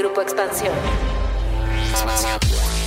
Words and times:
Grupo 0.00 0.22
Expansión. 0.22 0.72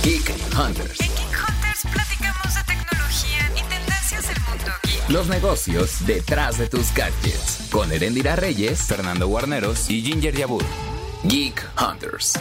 Geek 0.02 0.34
Hunters. 0.58 1.00
En 1.00 1.06
Geek 1.06 1.38
Hunters 1.48 1.82
platicamos 1.92 2.54
de 2.56 2.64
tecnología 2.64 3.50
y 3.54 3.62
tendencias 3.68 4.26
del 4.26 4.40
mundo 4.40 4.72
geek. 4.82 5.08
Los 5.10 5.28
negocios 5.28 6.04
detrás 6.06 6.58
de 6.58 6.68
tus 6.68 6.92
gadgets. 6.92 7.68
Con 7.70 7.92
Erendira 7.92 8.34
Reyes, 8.34 8.82
Fernando 8.82 9.28
Guarneros 9.28 9.88
y 9.90 10.02
Ginger 10.02 10.34
Yabur. 10.34 10.64
Geek 11.22 11.64
Hunters. 11.80 12.32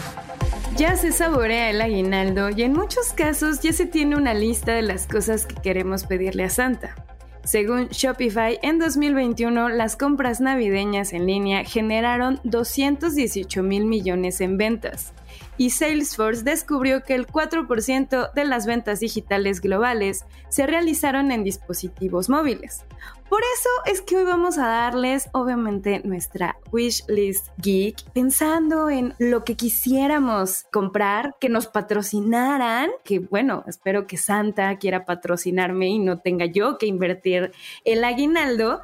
Ya 0.76 0.98
se 0.98 1.12
saborea 1.12 1.70
el 1.70 1.80
aguinaldo 1.80 2.50
y 2.50 2.64
en 2.64 2.74
muchos 2.74 3.14
casos 3.14 3.60
ya 3.62 3.74
se 3.74 3.86
tiene 3.86 4.16
una 4.16 4.34
lista 4.34 4.74
de 4.74 4.82
las 4.82 5.06
cosas 5.06 5.46
que 5.46 5.54
queremos 5.54 6.06
pedirle 6.06 6.46
a 6.46 6.50
Santa. 6.50 6.96
Según 7.44 7.90
Shopify, 7.90 8.58
en 8.62 8.80
2021 8.80 9.68
las 9.68 9.98
compras 9.98 10.40
navideñas 10.40 11.12
en 11.12 11.26
línea 11.26 11.66
generaron 11.66 12.40
218 12.46 13.62
mil 13.64 13.84
millones 13.84 14.40
en 14.40 14.58
ventas 14.58 15.14
y 15.58 15.72
Salesforce 15.72 16.44
descubrió 16.44 17.04
que 17.04 17.16
el 17.16 17.28
4% 17.28 18.34
de 18.34 18.46
las 18.46 18.66
ventas 18.66 19.02
digitales 19.02 19.60
globales 19.60 20.26
se 20.48 20.66
realizaron 20.66 21.32
en 21.32 21.44
dispositivos 21.44 22.30
móviles. 22.30 22.86
Por 23.34 23.42
eso 23.58 23.70
es 23.88 24.02
que 24.02 24.18
hoy 24.18 24.26
vamos 24.26 24.60
a 24.60 24.68
darles 24.68 25.28
obviamente 25.32 26.04
nuestra 26.04 26.56
wish 26.72 27.04
list 27.08 27.48
geek 27.58 27.96
pensando 28.14 28.92
en 28.92 29.16
lo 29.18 29.44
que 29.44 29.56
quisiéramos 29.56 30.66
comprar, 30.72 31.36
que 31.42 31.50
nos 31.50 31.66
patrocinaran, 31.66 32.92
que 33.04 33.18
bueno, 33.18 33.64
espero 33.66 34.06
que 34.06 34.18
Santa 34.18 34.78
quiera 34.78 35.06
patrocinarme 35.06 35.88
y 35.88 35.98
no 35.98 36.20
tenga 36.20 36.46
yo 36.46 36.78
que 36.78 36.86
invertir 36.86 37.52
el 37.86 38.04
aguinaldo. 38.04 38.82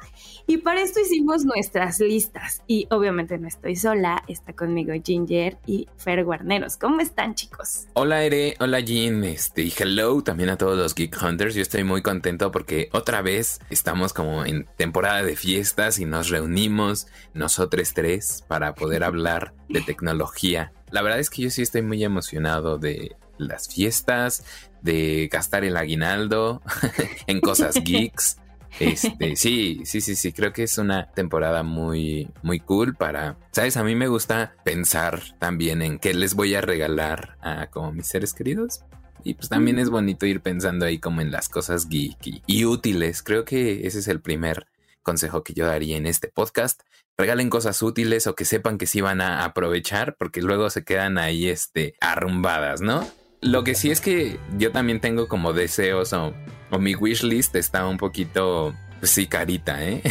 Y 0.48 0.56
para 0.56 0.82
esto 0.82 0.98
hicimos 0.98 1.44
nuestras 1.44 2.00
listas 2.00 2.64
y 2.66 2.88
obviamente 2.90 3.38
no 3.38 3.46
estoy 3.46 3.76
sola, 3.76 4.24
está 4.26 4.52
conmigo 4.52 4.92
Ginger 5.00 5.58
y 5.64 5.86
Fer 5.96 6.24
Guarneros. 6.24 6.76
¿Cómo 6.76 7.00
están 7.00 7.36
chicos? 7.36 7.86
Hola 7.92 8.24
Ere, 8.24 8.56
hola 8.58 8.80
Jean, 8.80 9.22
este, 9.22 9.62
y 9.62 9.72
hello 9.78 10.20
también 10.24 10.50
a 10.50 10.58
todos 10.58 10.76
los 10.76 10.96
Geek 10.96 11.16
Hunters. 11.22 11.54
Yo 11.54 11.62
estoy 11.62 11.84
muy 11.84 12.02
contento 12.02 12.50
porque 12.50 12.88
otra 12.92 13.22
vez 13.22 13.60
estamos 13.70 14.12
como 14.12 14.39
en 14.44 14.66
temporada 14.76 15.22
de 15.22 15.36
fiestas 15.36 15.98
y 15.98 16.04
nos 16.04 16.28
reunimos 16.28 17.06
nosotros 17.34 17.92
tres 17.94 18.44
para 18.46 18.74
poder 18.74 19.04
hablar 19.04 19.54
de 19.68 19.80
tecnología. 19.80 20.72
La 20.90 21.02
verdad 21.02 21.20
es 21.20 21.30
que 21.30 21.42
yo 21.42 21.50
sí 21.50 21.62
estoy 21.62 21.82
muy 21.82 22.02
emocionado 22.04 22.78
de 22.78 23.16
las 23.38 23.68
fiestas, 23.68 24.44
de 24.82 25.28
gastar 25.32 25.64
el 25.64 25.76
aguinaldo 25.76 26.62
en 27.26 27.40
cosas 27.40 27.74
geeks. 27.84 28.36
Este, 28.78 29.34
sí, 29.34 29.80
sí, 29.84 30.00
sí, 30.00 30.14
sí, 30.14 30.32
creo 30.32 30.52
que 30.52 30.62
es 30.62 30.78
una 30.78 31.10
temporada 31.10 31.64
muy, 31.64 32.30
muy 32.42 32.60
cool 32.60 32.94
para, 32.94 33.36
sabes, 33.50 33.76
a 33.76 33.82
mí 33.82 33.96
me 33.96 34.06
gusta 34.06 34.54
pensar 34.64 35.20
también 35.40 35.82
en 35.82 35.98
qué 35.98 36.14
les 36.14 36.34
voy 36.34 36.54
a 36.54 36.60
regalar 36.60 37.36
a 37.40 37.66
como 37.66 37.92
mis 37.92 38.06
seres 38.06 38.32
queridos. 38.32 38.84
Y 39.24 39.34
pues 39.34 39.48
también 39.48 39.78
es 39.78 39.90
bonito 39.90 40.26
ir 40.26 40.40
pensando 40.40 40.86
ahí 40.86 40.98
como 40.98 41.20
en 41.20 41.30
las 41.30 41.48
cosas 41.48 41.88
geek 41.88 42.42
y, 42.46 42.64
útiles. 42.64 43.22
Creo 43.22 43.44
que 43.44 43.86
ese 43.86 43.98
es 43.98 44.08
el 44.08 44.20
primer 44.20 44.66
consejo 45.02 45.42
que 45.42 45.54
yo 45.54 45.66
daría 45.66 45.96
en 45.96 46.06
este 46.06 46.28
podcast. 46.28 46.82
Regalen 47.16 47.50
cosas 47.50 47.82
útiles 47.82 48.26
o 48.26 48.34
que 48.34 48.44
sepan 48.44 48.78
que 48.78 48.86
sí 48.86 49.00
van 49.00 49.20
a 49.20 49.44
aprovechar 49.44 50.16
porque 50.16 50.42
luego 50.42 50.70
se 50.70 50.84
quedan 50.84 51.18
ahí 51.18 51.48
este 51.48 51.94
arrumbadas, 52.00 52.80
¿no? 52.80 53.06
Lo 53.40 53.64
que 53.64 53.74
sí 53.74 53.90
es 53.90 54.00
que 54.00 54.38
yo 54.58 54.70
también 54.70 55.00
tengo 55.00 55.28
como 55.28 55.52
deseos 55.52 56.12
o, 56.12 56.34
o 56.70 56.78
mi 56.78 56.94
wish 56.94 57.22
list 57.22 57.56
está 57.56 57.86
un 57.86 57.96
poquito, 57.96 58.74
pues 58.98 59.10
sí, 59.12 59.26
carita, 59.26 59.82
¿eh? 59.84 60.02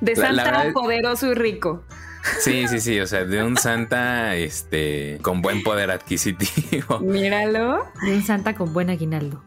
De 0.00 0.16
Santa 0.16 0.70
poderoso 0.72 1.26
y 1.28 1.34
rico. 1.34 1.84
Sí, 2.40 2.68
sí, 2.68 2.80
sí, 2.80 3.00
o 3.00 3.06
sea, 3.06 3.24
de 3.24 3.42
un 3.42 3.56
santa 3.56 4.36
este 4.36 5.18
con 5.22 5.42
buen 5.42 5.62
poder 5.62 5.90
adquisitivo. 5.90 7.00
Míralo. 7.00 7.84
De 8.04 8.14
un 8.14 8.22
santa 8.22 8.54
con 8.54 8.72
buen 8.72 8.90
aguinaldo. 8.90 9.42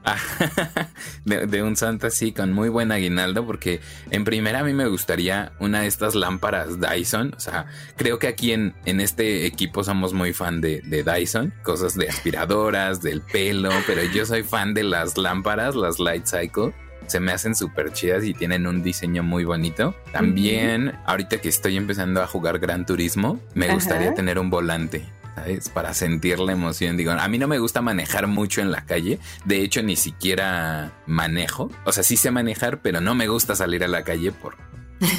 de, 1.25 1.63
un 1.63 1.75
santa 1.75 2.09
sí, 2.09 2.31
con 2.31 2.53
muy 2.53 2.69
buen 2.69 2.91
aguinaldo, 2.91 3.45
porque 3.45 3.81
en 4.09 4.23
primera 4.23 4.59
a 4.59 4.63
mí 4.63 4.73
me 4.73 4.87
gustaría 4.87 5.53
una 5.59 5.81
de 5.81 5.87
estas 5.87 6.15
lámparas 6.15 6.79
Dyson. 6.79 7.33
O 7.35 7.39
sea, 7.39 7.65
creo 7.97 8.19
que 8.19 8.27
aquí 8.27 8.51
en, 8.51 8.73
en 8.85 8.99
este 8.99 9.45
equipo 9.45 9.83
somos 9.83 10.13
muy 10.13 10.33
fan 10.33 10.61
de, 10.61 10.81
de 10.81 11.03
Dyson, 11.03 11.53
cosas 11.63 11.95
de 11.95 12.09
aspiradoras, 12.09 13.01
del 13.01 13.21
pelo, 13.21 13.71
pero 13.87 14.03
yo 14.03 14.25
soy 14.25 14.43
fan 14.43 14.73
de 14.73 14.83
las 14.83 15.17
lámparas, 15.17 15.75
las 15.75 15.99
Light 15.99 16.25
Cycle 16.25 16.73
se 17.11 17.19
me 17.19 17.31
hacen 17.33 17.55
súper 17.55 17.91
chidas 17.91 18.23
y 18.23 18.33
tienen 18.33 18.65
un 18.65 18.81
diseño 18.81 19.21
muy 19.21 19.43
bonito. 19.43 19.93
También, 20.11 20.93
ahorita 21.05 21.39
que 21.41 21.49
estoy 21.49 21.75
empezando 21.77 22.21
a 22.21 22.27
jugar 22.27 22.59
Gran 22.59 22.85
Turismo, 22.85 23.39
me 23.53 23.73
gustaría 23.73 24.13
tener 24.13 24.39
un 24.39 24.49
volante. 24.49 25.05
¿sabes? 25.35 25.69
Para 25.69 25.93
sentir 25.93 26.39
la 26.39 26.51
emoción. 26.51 26.97
Digo, 26.97 27.11
a 27.11 27.27
mí 27.27 27.37
no 27.37 27.47
me 27.47 27.59
gusta 27.59 27.81
manejar 27.81 28.27
mucho 28.27 28.61
en 28.61 28.71
la 28.71 28.85
calle. 28.85 29.19
De 29.45 29.61
hecho, 29.61 29.81
ni 29.81 29.95
siquiera 29.95 30.91
manejo. 31.05 31.69
O 31.85 31.91
sea, 31.91 32.03
sí 32.03 32.17
sé 32.17 32.31
manejar, 32.31 32.79
pero 32.79 33.01
no 33.01 33.15
me 33.15 33.27
gusta 33.27 33.55
salir 33.55 33.83
a 33.83 33.87
la 33.87 34.03
calle 34.03 34.31
por, 34.31 34.55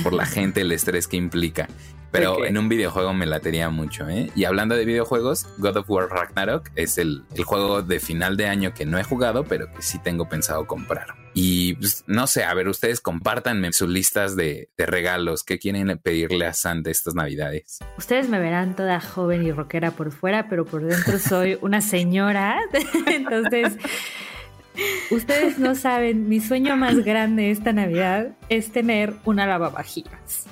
por 0.03 0.13
la 0.13 0.27
gente, 0.27 0.63
el 0.63 0.73
estrés 0.73 1.09
que 1.09 1.17
implica. 1.17 1.69
Pero 2.13 2.45
en 2.45 2.59
un 2.59 2.69
videojuego 2.69 3.15
me 3.15 3.25
latería 3.25 3.71
mucho, 3.71 4.07
¿eh? 4.09 4.31
Y 4.37 4.45
hablando 4.45 4.77
de 4.77 4.85
videojuegos, 4.85 5.47
God 5.57 5.79
of 5.79 5.91
War 5.91 6.11
Ragnarok 6.11 6.71
es 6.77 6.99
el, 6.99 7.25
juego 7.45 7.81
de 7.81 8.01
final 8.01 8.37
de 8.37 8.47
año 8.47 8.75
que 8.75 8.85
no 8.85 8.99
he 8.99 9.03
jugado, 9.03 9.45
pero 9.45 9.73
que 9.73 9.81
sí 9.81 9.99
tengo 9.99 10.29
pensado 10.29 10.67
comprar. 10.67 11.07
Y 11.33 11.75
pues, 11.75 12.05
no 12.07 12.27
sé, 12.27 12.45
a 12.45 12.53
ver, 12.53 12.69
ustedes 12.69 13.01
compártanme 13.01 13.73
sus 13.73 13.89
listas 13.89 14.37
de, 14.37 14.69
regalos. 14.77 15.43
¿Qué 15.43 15.59
quieren 15.59 15.99
pedirle 16.03 16.45
a 16.45 16.53
Santa 16.53 16.91
estas 16.91 17.15
navidades? 17.15 17.79
Ustedes 17.97 18.29
me 18.29 18.39
verán 18.39 18.77
toda 18.77 19.01
joven 19.01 19.47
y 19.47 19.53
rockera 19.53 19.93
por 19.93 20.13
fuera, 20.13 20.51
pero 20.51 20.67
por 20.67 20.85
dentro 20.85 21.19
soy 21.19 21.59
una 21.63 21.81
señora. 21.81 22.61
Entonces... 23.07 23.79
Ustedes 25.11 25.59
no 25.59 25.75
saben, 25.75 26.29
mi 26.29 26.41
sueño 26.41 26.77
más 26.77 26.97
grande 27.05 27.51
esta 27.51 27.73
Navidad 27.73 28.29
es 28.49 28.73
tener 28.73 29.15
una 29.25 29.47
lavavajillas. 29.47 30.47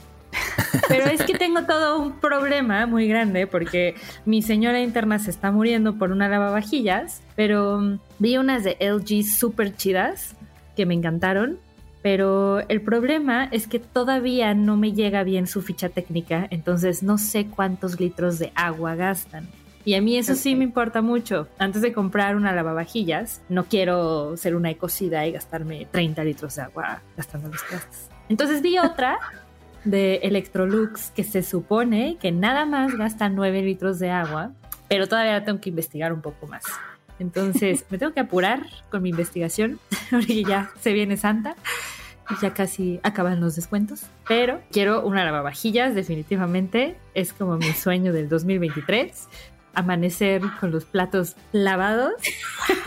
Pero 0.89 1.07
es 1.07 1.23
que 1.23 1.35
tengo 1.35 1.63
todo 1.65 1.99
un 2.01 2.21
problema 2.21 2.87
muy 2.87 3.09
grande 3.09 3.47
porque 3.47 3.95
mi 4.25 4.43
señora 4.43 4.81
interna 4.81 5.19
se 5.19 5.31
está 5.31 5.51
muriendo 5.51 5.97
por 5.97 6.13
una 6.13 6.29
lavavajillas, 6.29 7.23
pero 7.37 7.81
mm, 7.81 7.99
vi 8.19 8.37
unas 8.37 8.65
de 8.65 8.77
LG 8.81 9.25
súper 9.25 9.75
chidas 9.75 10.37
que 10.77 10.87
me 10.87 10.95
encantaron. 10.95 11.59
Pero 12.03 12.61
el 12.69 12.81
problema 12.81 13.45
es 13.53 13.67
que 13.67 13.79
todavía 13.79 14.55
no 14.55 14.79
me 14.79 14.93
llega 14.93 15.23
bien 15.23 15.47
su 15.47 15.61
ficha 15.61 15.91
técnica, 15.91 16.47
entonces 16.51 17.03
no 17.03 17.19
sé 17.19 17.47
cuántos 17.47 18.01
litros 18.01 18.39
de 18.39 18.53
agua 18.55 18.95
gastan. 18.95 19.47
Y 19.85 19.95
a 19.95 20.03
mí 20.03 20.17
eso 20.17 20.35
sí 20.35 20.55
me 20.55 20.65
importa 20.65 21.01
mucho. 21.01 21.49
Antes 21.59 21.83
de 21.83 21.93
comprar 21.93 22.37
una 22.37 22.53
lavavajillas, 22.53 23.41
no 23.49 23.65
quiero 23.65 24.37
ser 24.37 24.55
una 24.55 24.71
ecocida 24.71 25.27
y 25.27 25.33
gastarme 25.33 25.87
30 25.91 26.23
litros 26.25 26.57
de 26.57 26.63
agua 26.63 27.03
gastando 27.17 27.49
los 27.49 27.67
trastes. 27.67 28.11
Entonces 28.29 28.61
vi 28.61 28.79
otra 28.79 29.19
de 29.85 30.17
Electrolux 30.17 31.11
que 31.11 31.25
se 31.25 31.43
supone 31.43 32.19
que 32.21 32.31
nada 32.31 32.67
más 32.67 32.95
gasta 32.95 33.29
9 33.29 33.63
litros 33.63 33.99
de 33.99 34.11
agua, 34.11 34.53
pero 34.89 35.09
todavía 35.09 35.43
tengo 35.45 35.61
que 35.61 35.71
investigar 35.71 36.13
un 36.13 36.21
poco 36.21 36.47
más. 36.47 36.65
Entonces 37.19 37.85
me 37.91 37.99
tengo 37.99 38.13
que 38.13 38.21
apurar 38.21 38.67
con 38.91 39.03
mi 39.03 39.11
investigación 39.11 39.79
porque 40.11 40.45
ya 40.45 40.71
se 40.81 40.93
viene 40.93 41.17
Santa 41.17 41.57
ya 42.41 42.55
casi 42.55 43.01
acaban 43.03 43.41
los 43.41 43.57
descuentos. 43.57 44.03
Pero 44.29 44.61
quiero 44.71 45.05
una 45.05 45.25
lavavajillas, 45.25 45.95
definitivamente. 45.95 46.97
Es 47.15 47.33
como 47.33 47.57
mi 47.57 47.73
sueño 47.73 48.13
del 48.13 48.29
2023 48.29 49.29
amanecer 49.75 50.43
con 50.61 50.71
los 50.71 50.85
platos 50.85 51.37
lavados. 51.53 52.13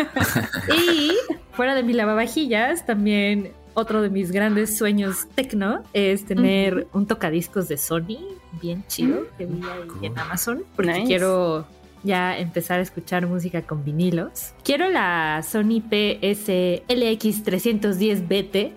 y 0.77 1.11
fuera 1.51 1.75
de 1.75 1.83
mi 1.83 1.93
lavavajillas, 1.93 2.85
también 2.85 3.51
otro 3.73 4.01
de 4.01 4.09
mis 4.09 4.31
grandes 4.31 4.77
sueños 4.77 5.27
tecno 5.35 5.83
es 5.93 6.25
tener 6.25 6.87
un 6.93 7.07
tocadiscos 7.07 7.67
de 7.67 7.77
Sony 7.77 8.19
bien 8.61 8.83
chido 8.87 9.21
mm. 9.21 9.37
que 9.37 9.45
vi 9.47 9.61
ahí 9.63 10.05
en 10.05 10.19
Amazon 10.19 10.63
porque 10.75 11.03
quiero 11.07 11.65
ya 12.03 12.37
empezar 12.37 12.79
a 12.79 12.83
escuchar 12.83 13.25
música 13.27 13.61
con 13.63 13.85
vinilos. 13.85 14.53
Quiero 14.63 14.89
la 14.89 15.41
Sony 15.41 15.81
PSLX310BT. 15.89 18.73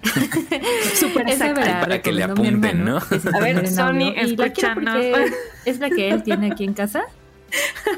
Súper 0.95 1.29
exacta. 1.29 1.81
Para 1.81 2.01
que 2.01 2.13
le 2.13 2.23
apunten, 2.23 2.85
¿no? 2.85 2.99
A 2.99 3.41
ver, 3.41 3.67
Sony, 3.69 4.13
escúchanos. 4.17 5.05
Es 5.65 5.81
la 5.81 5.91
que 5.91 6.11
él 6.11 6.23
tiene 6.23 6.53
aquí 6.53 6.63
en 6.65 6.75
casa. 6.75 7.03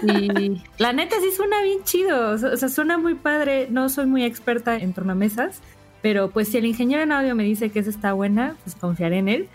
Y 0.03 0.63
la 0.79 0.93
neta 0.93 1.17
sí 1.21 1.31
suena 1.37 1.63
bien 1.63 1.83
chido. 1.85 2.31
O 2.31 2.57
sea, 2.57 2.69
suena 2.69 2.99
muy 2.99 3.15
padre. 3.15 3.69
No 3.71 3.89
soy 3.89 4.07
muy 4.07 4.25
experta 4.25 4.77
en 4.77 4.93
tornamesas, 4.93 5.61
pero 6.03 6.31
pues 6.31 6.49
si 6.49 6.59
el 6.59 6.67
ingeniero 6.67 7.03
en 7.03 7.13
audio 7.13 7.35
me 7.35 7.45
dice 7.45 7.71
que 7.71 7.81
esa 7.81 7.91
está 7.91 8.13
buena, 8.13 8.57
pues 8.65 8.77
confiaré 8.77 9.19
en 9.19 9.29
él. 9.29 9.49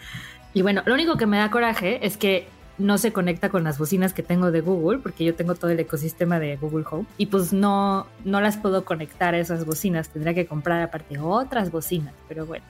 Y 0.54 0.62
bueno, 0.62 0.84
lo 0.86 0.94
único 0.94 1.18
que 1.18 1.26
me 1.26 1.38
da 1.38 1.50
coraje 1.50 2.06
es 2.06 2.18
que 2.18 2.48
no 2.78 2.98
se 2.98 3.14
conecta 3.14 3.50
con 3.50 3.64
las 3.64 3.78
bocinas 3.78 4.14
que 4.14 4.24
tengo 4.24 4.52
de 4.52 4.62
Google, 4.62 5.00
porque 5.00 5.24
yo 5.24 5.36
tengo 5.36 5.56
todo 5.56 5.72
el 5.72 5.80
ecosistema 5.80 6.40
de 6.40 6.58
Google 6.58 6.86
Home, 6.90 7.06
y 7.18 7.28
pues 7.28 7.54
no, 7.54 8.08
no 8.26 8.42
las 8.42 8.58
puedo 8.58 8.84
conectar 8.84 9.36
a 9.36 9.40
esas 9.40 9.66
bocinas, 9.66 10.10
tendría 10.10 10.34
que 10.34 10.48
comprar 10.48 10.82
aparte 10.82 11.20
otras 11.20 11.72
bocinas, 11.72 12.14
pero 12.28 12.46
bueno. 12.46 12.66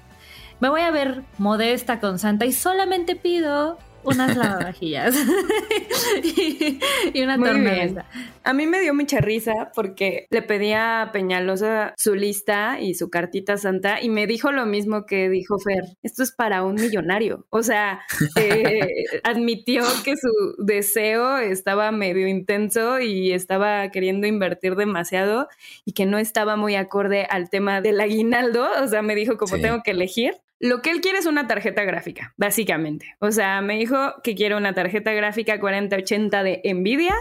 Me 0.59 0.69
voy 0.69 0.81
a 0.81 0.91
ver 0.91 1.23
modesta 1.37 1.99
con 1.99 2.19
Santa 2.19 2.45
y 2.45 2.53
solamente 2.53 3.15
pido 3.15 3.77
unas 4.03 4.35
lavavajillas 4.37 5.15
y, 6.23 6.79
y 7.13 7.21
una 7.23 7.37
Muy 7.37 7.49
bien. 7.49 7.63
tornamesa. 7.63 8.05
A 8.43 8.53
mí 8.53 8.67
me 8.67 8.81
dio 8.81 8.93
mucha 8.93 9.19
risa 9.19 9.71
porque 9.73 10.27
le 10.29 10.41
pedí 10.41 10.73
a 10.73 11.09
Peñalosa 11.13 11.93
su 11.97 12.13
lista 12.15 12.77
y 12.81 12.95
su 12.95 13.09
cartita 13.09 13.57
santa 13.57 14.01
y 14.01 14.09
me 14.09 14.27
dijo 14.27 14.51
lo 14.51 14.65
mismo 14.65 15.05
que 15.05 15.29
dijo 15.29 15.57
Fer. 15.59 15.83
Esto 16.03 16.23
es 16.23 16.31
para 16.33 16.63
un 16.63 16.75
millonario. 16.75 17.45
O 17.49 17.63
sea, 17.63 18.01
eh, 18.37 18.81
admitió 19.23 19.83
que 20.03 20.15
su 20.17 20.55
deseo 20.57 21.37
estaba 21.37 21.91
medio 21.91 22.27
intenso 22.27 22.99
y 22.99 23.31
estaba 23.31 23.89
queriendo 23.91 24.27
invertir 24.27 24.75
demasiado 24.75 25.47
y 25.85 25.93
que 25.93 26.05
no 26.05 26.17
estaba 26.17 26.55
muy 26.57 26.75
acorde 26.75 27.25
al 27.29 27.49
tema 27.49 27.79
del 27.81 28.01
aguinaldo. 28.01 28.67
O 28.83 28.87
sea, 28.87 29.01
me 29.01 29.15
dijo 29.15 29.37
como 29.37 29.55
Sí. 29.55 29.61
tengo 29.61 29.81
que 29.83 29.91
elegir. 29.91 30.33
Lo 30.59 30.81
que 30.81 30.91
él 30.91 31.01
quiere 31.01 31.17
es 31.17 31.25
una 31.25 31.45
tarjeta 31.45 31.83
gráfica, 31.83 32.33
básicamente. 32.37 33.15
O 33.19 33.31
sea, 33.31 33.61
me 33.61 33.75
dijo 33.77 33.97
que 34.23 34.33
quiere 34.33 34.55
una 34.55 34.73
tarjeta 34.73 35.11
gráfica 35.11 35.59
4080 35.59 36.41
de 36.43 36.61
Nvidia, 36.73 37.15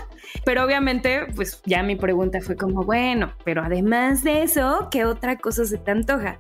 pero 0.45 0.65
obviamente, 0.65 1.27
pues 1.35 1.61
ya 1.67 1.83
mi 1.83 1.97
pregunta 1.97 2.41
fue 2.41 2.55
como, 2.57 2.85
bueno, 2.85 3.35
pero 3.45 3.63
además 3.65 4.23
de 4.23 4.43
eso, 4.43 4.89
¿qué 4.93 5.05
otra 5.05 5.39
cosa 5.39 5.65
se 5.65 5.79
te 5.79 5.91
antoja? 5.91 6.39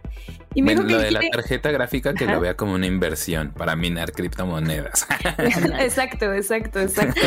Y 0.54 0.62
me 0.62 0.74
Bueno, 0.74 0.88
dijo 0.88 0.98
lo 0.98 0.98
que 0.98 1.04
de 1.06 1.10
la 1.10 1.30
tarjeta 1.30 1.70
gráfica 1.72 2.14
que 2.14 2.24
Ajá. 2.24 2.34
lo 2.34 2.40
vea 2.40 2.56
como 2.56 2.74
una 2.74 2.86
inversión 2.86 3.52
para 3.52 3.74
minar 3.74 4.12
criptomonedas. 4.12 5.06
exacto, 5.80 6.32
exacto, 6.32 6.80
exacto. 6.80 7.20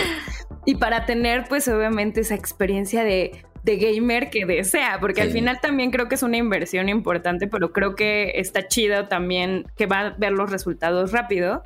Y 0.66 0.76
para 0.76 1.06
tener, 1.06 1.46
pues 1.50 1.68
obviamente, 1.68 2.22
esa 2.22 2.36
experiencia 2.36 3.04
de, 3.04 3.46
de 3.66 3.78
gamer 3.78 4.30
que 4.30 4.46
desea, 4.46 5.00
porque 5.02 5.22
al 5.22 5.32
final 5.32 5.60
también 5.60 5.90
creo 5.90 6.08
que 6.08 6.16
es 6.16 6.22
una 6.22 6.38
inversión 6.38 6.88
importante, 6.88 7.48
pero 7.48 7.74
creo 7.74 7.96
que 7.96 8.34
está 8.36 8.68
chido 8.68 9.08
también 9.08 9.66
que 9.76 9.88
va 9.88 10.00
a 10.02 10.10
ver 10.12 10.34
los 10.34 10.52
resultados 10.52 11.12
rápido. 11.12 11.64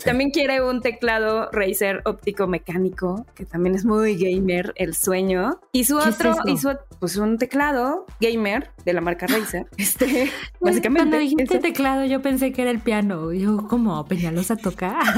Sí. 0.00 0.06
También 0.06 0.30
quiere 0.30 0.62
un 0.62 0.80
teclado 0.80 1.50
Razer 1.52 2.00
óptico 2.06 2.46
mecánico, 2.46 3.26
que 3.34 3.44
también 3.44 3.74
es 3.74 3.84
muy 3.84 4.16
gamer, 4.16 4.72
el 4.76 4.94
sueño. 4.94 5.60
Y 5.72 5.84
su 5.84 5.98
¿Qué 5.98 6.08
es 6.08 6.14
otro, 6.14 6.30
eso? 6.32 6.42
y 6.46 6.56
su, 6.56 6.74
pues 6.98 7.16
un 7.16 7.36
teclado 7.36 8.06
gamer 8.20 8.70
de 8.84 8.92
la 8.94 9.00
marca 9.02 9.26
Razer. 9.26 9.66
Este, 9.76 10.30
básicamente. 10.58 11.00
Cuando 11.10 11.18
dijiste 11.18 11.44
eso. 11.54 11.58
teclado, 11.60 12.04
yo 12.06 12.22
pensé 12.22 12.52
que 12.52 12.62
era 12.62 12.70
el 12.70 12.78
piano. 12.80 13.32
Yo, 13.32 13.68
como 13.68 14.02
Peñalosa 14.06 14.56
toca. 14.56 14.98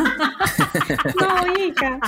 No, 1.21 1.65
hija. 1.65 1.99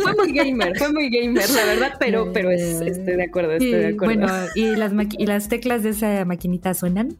Fue 0.00 0.14
muy 0.14 0.32
gamer, 0.32 0.76
fue 0.78 0.92
muy 0.92 1.10
gamer, 1.10 1.48
la 1.50 1.64
verdad, 1.64 1.92
pero, 1.98 2.32
pero 2.32 2.50
es- 2.50 2.80
estoy 2.80 3.16
de 3.16 3.24
acuerdo, 3.24 3.52
estoy 3.52 3.70
de 3.70 3.86
acuerdo. 3.88 4.14
bueno, 4.26 4.32
¿y 4.54 4.76
las, 4.76 4.92
¿y 5.18 5.26
las 5.26 5.48
teclas 5.48 5.82
de 5.82 5.90
esa 5.90 6.24
maquinita 6.24 6.74
suenan? 6.74 7.16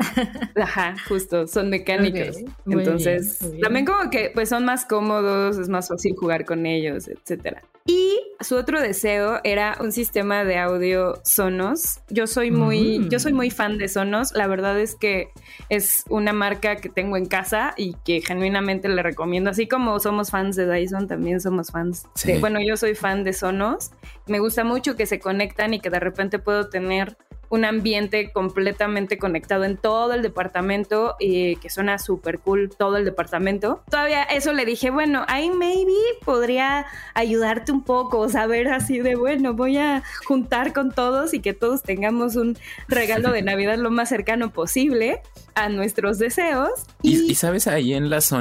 Ajá, 0.57 0.95
justo, 1.09 1.47
son 1.47 1.71
mecánicos. 1.71 2.37
Entonces, 2.67 3.39
bien, 3.41 3.41
muy 3.43 3.51
bien. 3.53 3.61
también 3.63 3.85
como 3.87 4.11
que 4.11 4.31
pues 4.35 4.49
son 4.49 4.60
más 4.61 4.85
cómodos, 4.85 5.59
es 5.59 5.69
más 5.69 5.89
fácil 5.89 6.15
jugar 6.17 6.45
con 6.45 6.67
ellos, 6.67 7.09
etcétera. 7.09 7.63
Y 7.87 8.21
su 8.41 8.57
otro 8.57 8.81
deseo 8.81 9.41
era 9.43 9.77
un 9.81 9.91
sistema 9.91 10.45
de 10.45 10.59
audio 10.59 11.15
Sonos. 11.25 12.01
Yo 12.09 12.27
soy 12.27 12.51
muy, 12.51 12.99
Mm. 13.01 13.09
yo 13.09 13.19
soy 13.19 13.33
muy 13.33 13.51
fan 13.51 13.79
de 13.79 13.89
Sonos. 13.89 14.33
La 14.33 14.47
verdad 14.47 14.79
es 14.79 14.95
que 14.95 15.29
es 15.71 16.05
una 16.09 16.33
marca 16.33 16.77
que 16.77 16.89
tengo 16.91 17.17
en 17.17 17.27
casa 17.27 17.73
y 17.77 17.97
que 18.05 18.21
genuinamente 18.21 18.89
le 18.89 19.03
recomiendo. 19.03 19.51
Así 19.51 19.67
como 19.67 19.99
somos 19.99 20.31
fans 20.31 20.57
de 20.57 20.71
Dyson, 20.71 21.09
también 21.09 21.41
somos 21.41 21.71
fans. 21.71 22.05
Sí. 22.15 22.33
de- 22.33 22.39
bueno, 22.39 22.61
yo 22.65 22.77
soy 22.77 22.95
fan 22.95 23.25
de 23.25 23.33
Sonos. 23.33 23.91
Me 24.27 24.39
gusta 24.39 24.63
mucho 24.63 24.95
que 24.95 25.07
se 25.07 25.19
conectan 25.19 25.73
y 25.75 25.81
que 25.81 25.91
de 25.91 26.01
repente 26.01 26.39
puedo 26.39 26.69
tener 26.69 27.17
un 27.51 27.65
ambiente 27.65 28.33
completamente 28.33 29.19
conectado 29.19 29.65
en 29.65 29.77
todo 29.77 30.15
el 30.15 30.23
departamento 30.23 31.17
y 31.19 31.57
que 31.57 31.69
suena 31.69 31.99
súper 31.99 32.39
cool 32.39 32.71
todo 32.71 32.97
el 32.97 33.05
departamento. 33.05 33.83
Todavía 33.91 34.23
eso 34.23 34.53
le 34.53 34.65
dije, 34.65 34.91
bueno, 34.91 35.25
ahí 35.29 35.51
maybe 35.51 35.93
podría 36.25 36.87
ayudarte 37.15 37.73
un 37.73 37.85
poco, 37.85 38.29
saber 38.29 38.69
así 38.69 39.01
de, 39.01 39.17
bueno, 39.17 39.55
voy 39.55 39.77
a 39.77 40.03
juntar 40.27 40.73
con 40.73 40.93
todos 40.93 41.35
y 41.35 41.41
que 41.41 41.53
todos 41.53 41.83
tengamos 41.83 42.37
un 42.37 42.57
regalo 42.89 43.33
de 43.33 43.43
Navidad 43.43 43.77
lo 43.77 43.91
más 43.91 44.09
cercano 44.09 44.53
posible 44.53 45.21
a 45.55 45.69
nuestros 45.69 46.19
deseos. 46.19 46.71
Y, 47.03 47.31
y 47.31 47.35
sabes, 47.35 47.67
ahí 47.67 47.95
en 47.95 48.11
las 48.11 48.33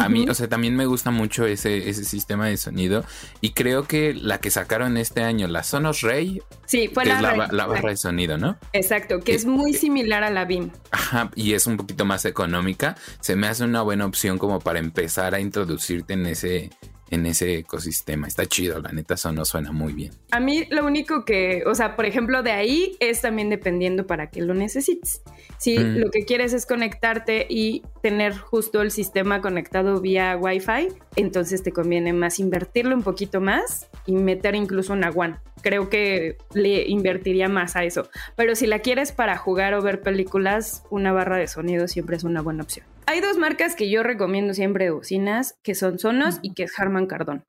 A 0.00 0.08
mí, 0.08 0.26
o 0.28 0.34
sea, 0.34 0.48
también 0.48 0.76
me 0.76 0.86
gusta 0.86 1.10
mucho 1.10 1.46
ese, 1.46 1.88
ese 1.88 2.04
sistema 2.04 2.46
de 2.46 2.56
sonido. 2.56 3.04
Y 3.40 3.50
creo 3.50 3.86
que 3.86 4.12
la 4.14 4.38
que 4.38 4.50
sacaron 4.50 4.96
este 4.96 5.22
año, 5.22 5.46
la 5.46 5.62
Sonos 5.62 6.00
Ray, 6.02 6.42
sí, 6.66 6.90
fue 6.92 7.04
que 7.04 7.10
la, 7.10 7.44
es 7.46 7.52
la, 7.52 7.66
barra 7.66 7.90
de 7.90 7.96
sonido, 7.96 8.36
¿no? 8.36 8.56
Exacto, 8.72 9.20
que 9.20 9.34
es 9.34 9.46
muy 9.46 9.70
eh, 9.72 9.78
similar 9.78 10.24
a 10.24 10.30
la 10.30 10.44
BIM. 10.44 10.70
Ajá, 10.90 11.30
y 11.34 11.52
es 11.52 11.66
un 11.66 11.76
poquito 11.76 12.04
más 12.04 12.24
económica. 12.24 12.96
Se 13.20 13.36
me 13.36 13.46
hace 13.46 13.64
una 13.64 13.82
buena 13.82 14.06
opción 14.06 14.38
como 14.38 14.60
para 14.60 14.78
empezar 14.78 15.34
a 15.34 15.40
introducirte 15.40 16.14
en 16.14 16.26
ese, 16.26 16.70
en 17.10 17.26
ese 17.26 17.58
ecosistema. 17.58 18.26
Está 18.26 18.46
chido, 18.46 18.80
la 18.80 18.90
neta, 18.92 19.16
Sonos 19.16 19.48
suena 19.48 19.72
muy 19.72 19.92
bien. 19.92 20.12
A 20.30 20.40
mí 20.40 20.66
lo 20.70 20.84
único 20.84 21.24
que, 21.24 21.62
o 21.66 21.74
sea, 21.74 21.96
por 21.96 22.06
ejemplo, 22.06 22.42
de 22.42 22.52
ahí 22.52 22.96
es 23.00 23.20
también 23.20 23.50
dependiendo 23.50 24.06
para 24.06 24.30
qué 24.30 24.40
lo 24.42 24.54
necesites. 24.54 25.22
Si 25.58 25.78
Mm. 25.78 25.98
lo 25.98 26.10
que 26.10 26.24
quieres 26.24 26.52
es 26.52 26.66
conectarte 26.66 27.46
y 27.48 27.82
tener 28.02 28.36
justo 28.36 28.82
el 28.82 28.90
sistema 28.90 29.40
conectado 29.40 30.00
vía 30.00 30.36
Wi-Fi, 30.36 30.88
entonces 31.16 31.62
te 31.62 31.72
conviene 31.72 32.12
más 32.12 32.38
invertirle 32.38 32.94
un 32.94 33.02
poquito 33.02 33.40
más 33.40 33.88
y 34.06 34.12
meter 34.14 34.54
incluso 34.54 34.92
una 34.92 35.10
WAN. 35.10 35.38
Creo 35.62 35.88
que 35.88 36.36
le 36.52 36.86
invertiría 36.88 37.48
más 37.48 37.76
a 37.76 37.84
eso. 37.84 38.08
Pero 38.36 38.54
si 38.54 38.66
la 38.66 38.80
quieres 38.80 39.12
para 39.12 39.36
jugar 39.38 39.72
o 39.74 39.80
ver 39.82 40.02
películas, 40.02 40.82
una 40.90 41.12
barra 41.12 41.38
de 41.38 41.46
sonido 41.46 41.88
siempre 41.88 42.16
es 42.16 42.24
una 42.24 42.42
buena 42.42 42.62
opción. 42.64 42.86
Hay 43.06 43.20
dos 43.20 43.36
marcas 43.36 43.76
que 43.76 43.90
yo 43.90 44.02
recomiendo 44.02 44.54
siempre 44.54 44.86
de 44.86 44.90
bocinas, 44.90 45.58
que 45.62 45.74
son 45.74 45.98
Sonos 45.98 46.38
y 46.42 46.54
que 46.54 46.64
es 46.64 46.78
Harman 46.78 47.06
Kardon. 47.06 47.44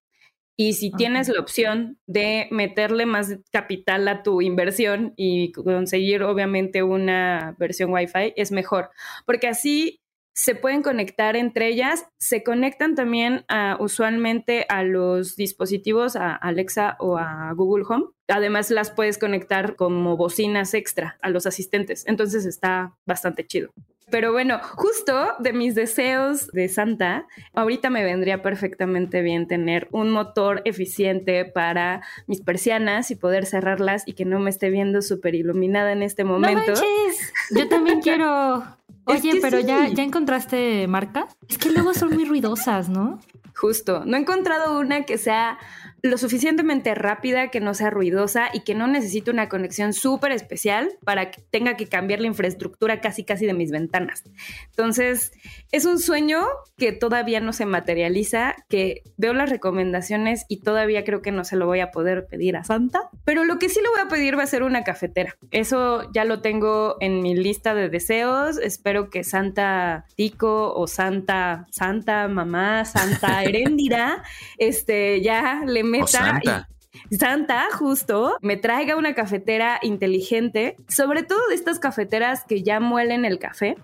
Y 0.57 0.73
si 0.73 0.91
tienes 0.91 1.27
la 1.27 1.39
opción 1.39 1.97
de 2.07 2.47
meterle 2.49 3.05
más 3.05 3.37
capital 3.51 4.07
a 4.07 4.23
tu 4.23 4.41
inversión 4.41 5.13
y 5.17 5.51
conseguir 5.51 6.23
obviamente 6.23 6.81
una 6.81 7.55
versión 7.59 7.91
Wi-Fi, 7.91 8.33
es 8.37 8.51
mejor, 8.51 8.89
porque 9.25 9.47
así 9.47 9.99
se 10.33 10.55
pueden 10.55 10.81
conectar 10.81 11.35
entre 11.37 11.69
ellas, 11.69 12.07
se 12.17 12.43
conectan 12.43 12.95
también 12.95 13.45
a, 13.47 13.77
usualmente 13.79 14.65
a 14.67 14.83
los 14.83 15.35
dispositivos, 15.35 16.15
a 16.17 16.35
Alexa 16.35 16.97
o 16.99 17.17
a 17.17 17.53
Google 17.53 17.85
Home. 17.87 18.07
Además 18.27 18.69
las 18.69 18.91
puedes 18.91 19.17
conectar 19.17 19.75
como 19.77 20.17
bocinas 20.17 20.73
extra 20.73 21.17
a 21.21 21.29
los 21.29 21.45
asistentes, 21.45 22.05
entonces 22.07 22.45
está 22.45 22.97
bastante 23.05 23.45
chido. 23.45 23.71
Pero 24.09 24.31
bueno, 24.31 24.59
justo 24.75 25.33
de 25.39 25.51
mis 25.53 25.73
deseos 25.73 26.47
de 26.51 26.69
Santa, 26.69 27.25
ahorita 27.53 27.89
me 27.89 28.03
vendría 28.03 28.41
perfectamente 28.41 29.21
bien 29.21 29.47
tener 29.47 29.87
un 29.91 30.11
motor 30.11 30.61
eficiente 30.65 31.43
para 31.45 32.01
mis 32.27 32.41
persianas 32.41 33.09
y 33.11 33.15
poder 33.15 33.45
cerrarlas 33.45 34.03
y 34.05 34.13
que 34.13 34.25
no 34.25 34.39
me 34.39 34.51
esté 34.51 34.69
viendo 34.69 35.01
súper 35.01 35.33
iluminada 35.35 35.91
en 35.91 36.03
este 36.03 36.23
¡No 36.23 36.33
momento. 36.33 36.59
manches! 36.67 37.33
Yo 37.51 37.67
también 37.67 38.01
quiero... 38.01 38.63
Es 39.07 39.21
Oye, 39.21 39.33
que 39.33 39.39
pero 39.39 39.59
sí. 39.59 39.67
ya, 39.67 39.87
ya 39.89 40.01
encontraste 40.01 40.87
marca. 40.87 41.27
Es 41.47 41.59
que 41.59 41.69
luego 41.69 41.93
son 41.93 42.15
muy 42.15 42.25
ruidosas, 42.25 42.89
¿no? 42.89 43.19
Justo, 43.55 44.03
no 44.03 44.17
he 44.17 44.19
encontrado 44.19 44.79
una 44.79 45.03
que 45.05 45.19
sea 45.19 45.59
lo 46.05 46.17
suficientemente 46.17 46.93
rápida, 46.95 47.49
que 47.49 47.59
no 47.59 47.73
sea 47.73 47.89
ruidosa 47.89 48.49
y 48.53 48.61
que 48.61 48.75
no 48.75 48.87
necesite 48.87 49.31
una 49.31 49.49
conexión 49.49 49.93
súper 49.93 50.31
especial 50.31 50.91
para 51.03 51.31
que 51.31 51.41
tenga 51.49 51.75
que 51.77 51.87
cambiar 51.87 52.19
la 52.21 52.27
infraestructura 52.27 53.01
casi 53.01 53.23
casi 53.23 53.45
de 53.45 53.53
mis 53.53 53.71
ventanas. 53.71 54.23
Entonces, 54.69 55.31
es 55.71 55.85
un 55.85 55.99
sueño 55.99 56.45
que 56.77 56.91
todavía 56.91 57.39
no 57.39 57.53
se 57.53 57.65
materializa, 57.65 58.55
que 58.69 59.03
veo 59.17 59.33
las 59.33 59.49
recomendaciones 59.49 60.45
y 60.47 60.61
todavía 60.61 61.03
creo 61.03 61.21
que 61.21 61.31
no 61.31 61.43
se 61.43 61.55
lo 61.55 61.65
voy 61.65 61.79
a 61.79 61.91
poder 61.91 62.27
pedir 62.27 62.55
a 62.55 62.63
Santa, 62.63 63.09
pero 63.23 63.43
lo 63.43 63.57
que 63.57 63.69
sí 63.69 63.79
le 63.81 63.89
voy 63.89 63.99
a 64.01 64.07
pedir 64.07 64.37
va 64.37 64.43
a 64.43 64.47
ser 64.47 64.63
una 64.63 64.83
cafetera. 64.83 65.35
Eso 65.51 66.09
ya 66.13 66.25
lo 66.25 66.41
tengo 66.41 66.97
en 66.99 67.21
mi 67.21 67.35
lista 67.35 67.73
de 67.73 67.89
deseos. 67.89 68.57
Espero 68.57 69.09
que 69.09 69.23
Santa 69.23 70.05
Tico 70.15 70.73
o 70.75 70.87
Santa, 70.87 71.67
Santa 71.71 72.27
Mamá, 72.27 72.85
Santa 72.85 73.43
Heréndira, 73.43 74.23
este, 74.57 75.21
ya 75.21 75.63
le 75.65 75.83
meta 75.99 76.67
Santa. 77.11 77.67
justo, 77.77 78.37
me 78.41 78.57
traiga 78.57 78.95
una 78.95 79.13
cafetera 79.13 79.79
inteligente, 79.81 80.75
sobre 80.87 81.23
todo 81.23 81.39
de 81.49 81.55
estas 81.55 81.79
cafeteras 81.79 82.43
que 82.45 82.63
ya 82.63 82.79
muelen 82.79 83.25
el 83.25 83.39
café 83.39 83.75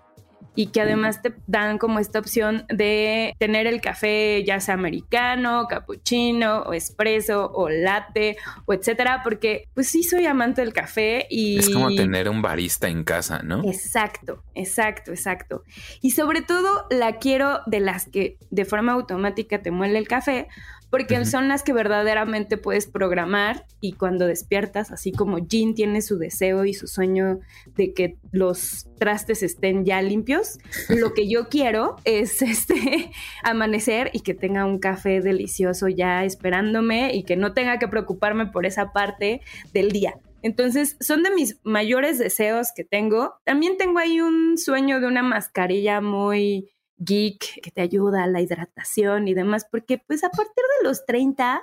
y 0.55 0.67
que 0.67 0.81
además 0.81 1.21
te 1.21 1.33
dan 1.47 1.77
como 1.77 1.99
esta 1.99 2.19
opción 2.19 2.65
de 2.67 3.33
tener 3.39 3.67
el 3.67 3.79
café 3.79 4.43
ya 4.45 4.59
sea 4.59 4.73
americano, 4.73 5.65
cappuccino 5.69 6.63
o 6.63 6.73
espresso 6.73 7.51
o 7.53 7.69
latte 7.69 8.37
o 8.65 8.73
etcétera, 8.73 9.21
porque 9.23 9.69
pues 9.73 9.87
sí 9.87 10.03
soy 10.03 10.25
amante 10.25 10.61
del 10.61 10.73
café 10.73 11.25
y 11.29 11.59
Es 11.59 11.69
como 11.69 11.93
tener 11.95 12.27
un 12.27 12.41
barista 12.41 12.89
en 12.89 13.03
casa, 13.03 13.41
¿no? 13.43 13.63
Exacto, 13.63 14.43
exacto, 14.53 15.11
exacto. 15.11 15.63
Y 16.01 16.11
sobre 16.11 16.41
todo 16.41 16.85
la 16.89 17.17
quiero 17.17 17.61
de 17.65 17.79
las 17.79 18.09
que 18.09 18.37
de 18.49 18.65
forma 18.65 18.91
automática 18.91 19.61
te 19.61 19.71
muele 19.71 19.99
el 19.99 20.07
café, 20.07 20.49
porque 20.91 21.25
son 21.25 21.47
las 21.47 21.63
que 21.63 21.73
verdaderamente 21.73 22.57
puedes 22.57 22.85
programar 22.85 23.65
y 23.79 23.93
cuando 23.93 24.27
despiertas, 24.27 24.91
así 24.91 25.13
como 25.13 25.39
Jean 25.39 25.73
tiene 25.73 26.01
su 26.01 26.17
deseo 26.17 26.65
y 26.65 26.73
su 26.73 26.85
sueño 26.85 27.39
de 27.75 27.93
que 27.93 28.17
los 28.31 28.87
trastes 28.99 29.41
estén 29.41 29.85
ya 29.85 30.01
limpios, 30.01 30.59
lo 30.89 31.13
que 31.13 31.29
yo 31.29 31.47
quiero 31.47 31.95
es 32.03 32.41
este 32.41 33.09
amanecer 33.43 34.11
y 34.13 34.19
que 34.19 34.33
tenga 34.33 34.65
un 34.65 34.79
café 34.79 35.21
delicioso 35.21 35.87
ya 35.87 36.25
esperándome 36.25 37.15
y 37.15 37.23
que 37.23 37.37
no 37.37 37.53
tenga 37.53 37.79
que 37.79 37.87
preocuparme 37.87 38.47
por 38.47 38.65
esa 38.65 38.91
parte 38.91 39.41
del 39.73 39.91
día. 39.91 40.15
Entonces, 40.43 40.97
son 40.99 41.23
de 41.23 41.31
mis 41.31 41.59
mayores 41.63 42.17
deseos 42.17 42.71
que 42.75 42.83
tengo. 42.83 43.35
También 43.45 43.77
tengo 43.77 43.99
ahí 43.99 44.21
un 44.21 44.57
sueño 44.57 44.99
de 44.99 45.07
una 45.07 45.21
mascarilla 45.21 46.01
muy 46.01 46.71
geek 47.03 47.61
que 47.61 47.71
te 47.71 47.81
ayuda 47.81 48.23
a 48.23 48.27
la 48.27 48.41
hidratación 48.41 49.27
y 49.27 49.33
demás, 49.33 49.65
porque 49.69 49.97
pues 49.97 50.23
a 50.23 50.29
partir 50.29 50.63
de 50.79 50.87
los 50.87 51.05
30, 51.05 51.61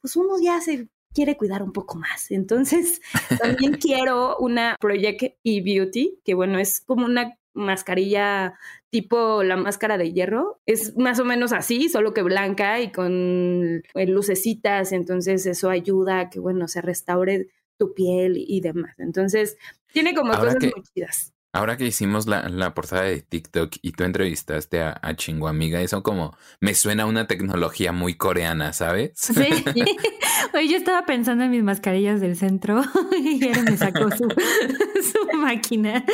pues 0.00 0.16
uno 0.16 0.34
ya 0.42 0.60
se 0.60 0.88
quiere 1.14 1.36
cuidar 1.36 1.62
un 1.62 1.72
poco 1.72 1.96
más. 1.96 2.30
Entonces, 2.30 3.00
también 3.70 3.74
quiero 3.74 4.36
una 4.38 4.76
Project 4.80 5.36
e-Beauty, 5.44 6.20
que 6.24 6.34
bueno, 6.34 6.58
es 6.58 6.80
como 6.80 7.06
una 7.06 7.36
mascarilla 7.52 8.54
tipo 8.90 9.42
la 9.42 9.56
máscara 9.56 9.98
de 9.98 10.12
hierro. 10.12 10.60
Es 10.66 10.96
más 10.96 11.18
o 11.20 11.24
menos 11.24 11.52
así, 11.52 11.88
solo 11.88 12.12
que 12.14 12.22
blanca 12.22 12.80
y 12.80 12.90
con 12.92 13.82
eh, 13.94 14.06
lucecitas. 14.06 14.92
Entonces, 14.92 15.46
eso 15.46 15.70
ayuda 15.70 16.20
a 16.20 16.30
que, 16.30 16.40
bueno, 16.40 16.68
se 16.68 16.80
restaure 16.80 17.48
tu 17.78 17.94
piel 17.94 18.34
y 18.36 18.60
demás. 18.60 18.94
Entonces, 18.98 19.56
tiene 19.92 20.14
como 20.14 20.32
cosas 20.32 20.56
que- 20.60 20.72
muy 20.74 20.82
chidas. 20.94 21.32
Ahora 21.52 21.76
que 21.76 21.84
hicimos 21.84 22.26
la, 22.26 22.48
la 22.48 22.74
portada 22.74 23.02
de 23.02 23.22
TikTok 23.22 23.76
y 23.82 23.92
tú 23.92 24.04
entrevistaste 24.04 24.82
a, 24.82 24.98
a 25.02 25.16
Chingo 25.16 25.48
Amiga, 25.48 25.80
eso 25.80 26.02
como 26.02 26.36
me 26.60 26.74
suena 26.74 27.02
a 27.02 27.06
una 27.06 27.26
tecnología 27.26 27.90
muy 27.90 28.14
coreana, 28.14 28.72
¿sabes? 28.72 29.12
Sí. 29.14 29.34
Oye, 30.54 30.68
yo 30.68 30.76
estaba 30.76 31.04
pensando 31.06 31.44
en 31.44 31.50
mis 31.50 31.62
mascarillas 31.62 32.20
del 32.20 32.36
centro 32.36 32.82
y 33.18 33.44
Eren 33.44 33.64
me 33.64 33.76
sacó 33.76 34.10
su, 34.10 34.28
su 34.28 35.36
máquina. 35.38 36.04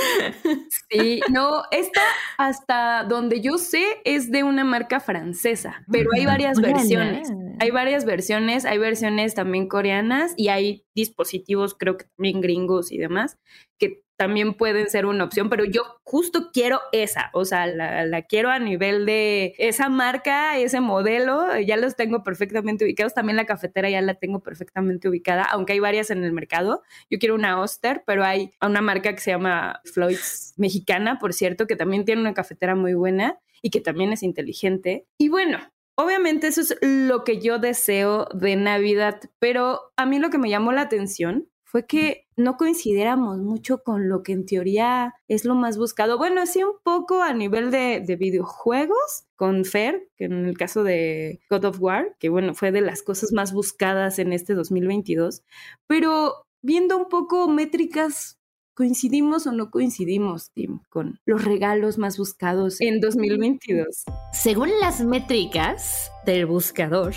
Sí, 0.90 1.20
no, 1.30 1.62
esta 1.70 2.00
hasta 2.38 3.04
donde 3.04 3.40
yo 3.40 3.58
sé 3.58 3.84
es 4.04 4.30
de 4.30 4.42
una 4.42 4.64
marca 4.64 5.00
francesa, 5.00 5.84
pero 5.90 6.10
hay 6.14 6.26
varias 6.26 6.58
Órale. 6.58 6.74
versiones. 6.74 7.32
Hay 7.58 7.70
varias 7.70 8.04
versiones, 8.04 8.64
hay 8.64 8.78
versiones 8.78 9.34
también 9.34 9.68
coreanas 9.68 10.34
y 10.36 10.48
hay 10.48 10.84
dispositivos, 10.94 11.74
creo 11.74 11.96
que 11.96 12.06
también 12.16 12.40
gringos 12.40 12.92
y 12.92 12.98
demás, 12.98 13.38
que 13.78 14.05
también 14.16 14.54
pueden 14.54 14.88
ser 14.88 15.06
una 15.06 15.24
opción, 15.24 15.48
pero 15.48 15.64
yo 15.64 15.82
justo 16.02 16.50
quiero 16.52 16.80
esa, 16.92 17.30
o 17.32 17.44
sea, 17.44 17.66
la, 17.66 18.06
la 18.06 18.22
quiero 18.22 18.50
a 18.50 18.58
nivel 18.58 19.06
de 19.06 19.54
esa 19.58 19.88
marca, 19.88 20.58
ese 20.58 20.80
modelo, 20.80 21.58
ya 21.60 21.76
los 21.76 21.96
tengo 21.96 22.22
perfectamente 22.22 22.84
ubicados, 22.84 23.14
también 23.14 23.36
la 23.36 23.46
cafetera 23.46 23.90
ya 23.90 24.00
la 24.00 24.14
tengo 24.14 24.40
perfectamente 24.40 25.08
ubicada, 25.08 25.44
aunque 25.44 25.74
hay 25.74 25.80
varias 25.80 26.10
en 26.10 26.24
el 26.24 26.32
mercado. 26.32 26.82
Yo 27.10 27.18
quiero 27.18 27.34
una 27.34 27.60
Oster, 27.60 28.02
pero 28.06 28.24
hay 28.24 28.52
una 28.60 28.80
marca 28.80 29.12
que 29.14 29.20
se 29.20 29.30
llama 29.30 29.80
Floyd's 29.84 30.54
mexicana, 30.56 31.18
por 31.18 31.32
cierto, 31.32 31.66
que 31.66 31.76
también 31.76 32.04
tiene 32.04 32.20
una 32.20 32.34
cafetera 32.34 32.74
muy 32.74 32.94
buena 32.94 33.38
y 33.62 33.70
que 33.70 33.80
también 33.80 34.12
es 34.12 34.22
inteligente. 34.22 35.06
Y 35.18 35.28
bueno, 35.28 35.58
obviamente 35.96 36.46
eso 36.46 36.60
es 36.60 36.76
lo 36.80 37.24
que 37.24 37.40
yo 37.40 37.58
deseo 37.58 38.28
de 38.32 38.56
Navidad, 38.56 39.20
pero 39.38 39.92
a 39.96 40.06
mí 40.06 40.18
lo 40.18 40.30
que 40.30 40.38
me 40.38 40.50
llamó 40.50 40.72
la 40.72 40.82
atención 40.82 41.48
fue 41.64 41.86
que 41.86 42.25
no 42.36 42.56
coincidiéramos 42.56 43.38
mucho 43.38 43.82
con 43.82 44.08
lo 44.08 44.22
que 44.22 44.32
en 44.32 44.46
teoría 44.46 45.14
es 45.26 45.44
lo 45.44 45.54
más 45.54 45.78
buscado. 45.78 46.18
Bueno, 46.18 46.46
sí 46.46 46.62
un 46.62 46.76
poco 46.82 47.22
a 47.22 47.32
nivel 47.32 47.70
de, 47.70 48.02
de 48.06 48.16
videojuegos, 48.16 49.26
con 49.36 49.64
Fer, 49.64 50.08
que 50.16 50.24
en 50.24 50.46
el 50.46 50.56
caso 50.56 50.82
de 50.82 51.40
God 51.50 51.64
of 51.64 51.80
War, 51.80 52.16
que 52.18 52.28
bueno, 52.28 52.54
fue 52.54 52.72
de 52.72 52.80
las 52.80 53.02
cosas 53.02 53.32
más 53.32 53.52
buscadas 53.52 54.18
en 54.18 54.32
este 54.32 54.54
2022, 54.54 55.42
pero 55.86 56.46
viendo 56.62 56.96
un 56.96 57.08
poco 57.08 57.48
métricas, 57.48 58.38
¿coincidimos 58.74 59.46
o 59.46 59.52
no 59.52 59.70
coincidimos, 59.70 60.50
Tim, 60.52 60.80
con 60.90 61.20
los 61.24 61.44
regalos 61.44 61.96
más 61.96 62.18
buscados 62.18 62.80
en 62.80 63.00
2022? 63.00 64.04
Según 64.32 64.70
las 64.80 65.02
métricas 65.02 66.10
del 66.26 66.46
buscador, 66.46 67.14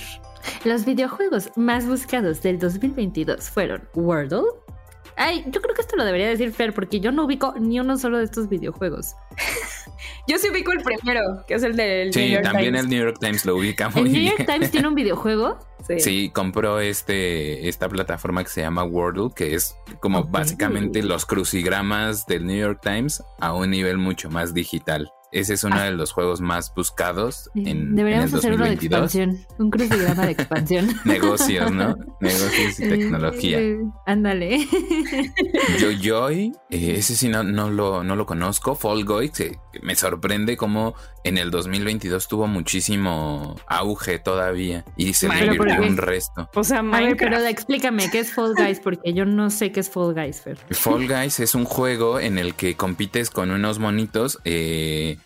los 0.63 0.85
videojuegos 0.85 1.51
más 1.57 1.88
buscados 1.88 2.41
del 2.41 2.59
2022 2.59 3.49
fueron 3.49 3.88
Wordle. 3.93 4.43
Ay, 5.21 5.43
yo 5.47 5.61
creo 5.61 5.75
que 5.75 5.81
esto 5.81 5.95
lo 5.97 6.05
debería 6.05 6.29
decir 6.29 6.51
Fer 6.53 6.73
porque 6.73 6.99
yo 7.01 7.11
no 7.11 7.25
ubico 7.25 7.53
ni 7.59 7.79
uno 7.79 7.97
solo 7.97 8.17
de 8.19 8.23
estos 8.23 8.47
videojuegos. 8.49 9.15
Yo 10.27 10.38
sí 10.38 10.47
ubico 10.51 10.71
el 10.71 10.81
primero, 10.83 11.43
que 11.47 11.55
es 11.55 11.63
el 11.63 11.75
del 11.75 12.11
New 12.11 12.13
Sí, 12.13 12.29
York 12.29 12.43
también 12.43 12.73
Times. 12.73 12.83
el 12.83 12.89
New 12.89 13.03
York 13.03 13.17
Times 13.19 13.45
lo 13.45 13.55
ubica 13.55 13.85
¿El 13.88 13.93
muy 13.93 14.03
New 14.03 14.11
bien. 14.21 14.38
York 14.38 14.45
Times 14.45 14.69
tiene 14.71 14.88
un 14.88 14.93
videojuego? 14.95 15.57
Sí. 15.88 15.99
Sí, 15.99 16.29
compró 16.29 16.79
este, 16.79 17.67
esta 17.67 17.89
plataforma 17.89 18.43
que 18.43 18.49
se 18.49 18.61
llama 18.61 18.83
Wordle, 18.83 19.29
que 19.35 19.55
es 19.55 19.75
como 19.99 20.23
básicamente 20.25 21.01
los 21.01 21.25
crucigramas 21.25 22.27
del 22.27 22.45
New 22.45 22.57
York 22.57 22.79
Times 22.83 23.23
a 23.39 23.53
un 23.53 23.71
nivel 23.71 23.97
mucho 23.97 24.29
más 24.29 24.53
digital. 24.53 25.11
Ese 25.31 25.53
es 25.53 25.63
uno 25.63 25.75
Ah. 25.77 25.83
de 25.86 25.91
los 25.91 26.12
juegos 26.12 26.41
más 26.41 26.74
buscados 26.74 27.50
en, 27.55 27.67
en 27.67 27.95
Deberíamos 27.95 28.33
el 28.33 28.39
hacer 28.39 28.53
uno 28.53 28.63
de 28.65 28.71
2022. 28.75 29.15
expansión, 29.15 29.48
un 29.59 29.69
crucigrama 29.69 30.25
de 30.25 30.31
expansión. 30.31 30.88
Negocios, 31.05 31.71
¿no? 31.71 31.95
Negocios 32.19 32.79
y 32.79 32.89
tecnología. 32.89 33.59
Eh, 33.59 33.77
Ándale. 34.07 34.67
Yo 35.79 35.89
Joy, 35.91 36.51
eh, 36.69 36.95
ese 36.98 37.15
sí 37.15 37.29
no, 37.29 37.43
no, 37.43 37.69
lo, 37.69 38.03
no 38.03 38.15
lo 38.15 38.25
conozco. 38.25 38.75
Fall 38.75 39.05
Guys, 39.05 39.31
que 39.31 39.57
me 39.81 39.95
sorprende 39.95 40.57
cómo 40.57 40.95
en 41.24 41.38
el 41.38 41.51
2022 41.51 42.27
tuvo 42.27 42.48
muchísimo 42.48 43.55
auge 43.67 44.19
todavía 44.19 44.86
y 44.98 45.13
se 45.13 45.27
le 45.29 45.55
porque- 45.55 45.74
un 45.79 45.98
resto. 45.98 46.50
O 46.55 46.63
sea, 46.63 46.79
A 46.79 46.81
ver, 46.81 46.91
Minecraft. 46.91 47.33
pero 47.33 47.45
explícame, 47.45 48.09
¿qué 48.12 48.19
es 48.19 48.33
Fall 48.33 48.53
Guys? 48.55 48.79
Porque 48.79 49.13
yo 49.13 49.25
no 49.25 49.50
sé 49.50 49.71
qué 49.71 49.79
es 49.81 49.89
Fall 49.89 50.13
Guys, 50.13 50.41
Fer. 50.41 50.57
Fall 50.71 51.07
Guys 51.07 51.39
es 51.39 51.55
un 51.55 51.65
juego 51.65 52.19
en 52.19 52.38
el 52.38 52.55
que 52.55 52.75
compites 52.75 53.29
con 53.29 53.51
unos 53.51 53.79
monitos 53.79 54.39
eh, 54.45 55.17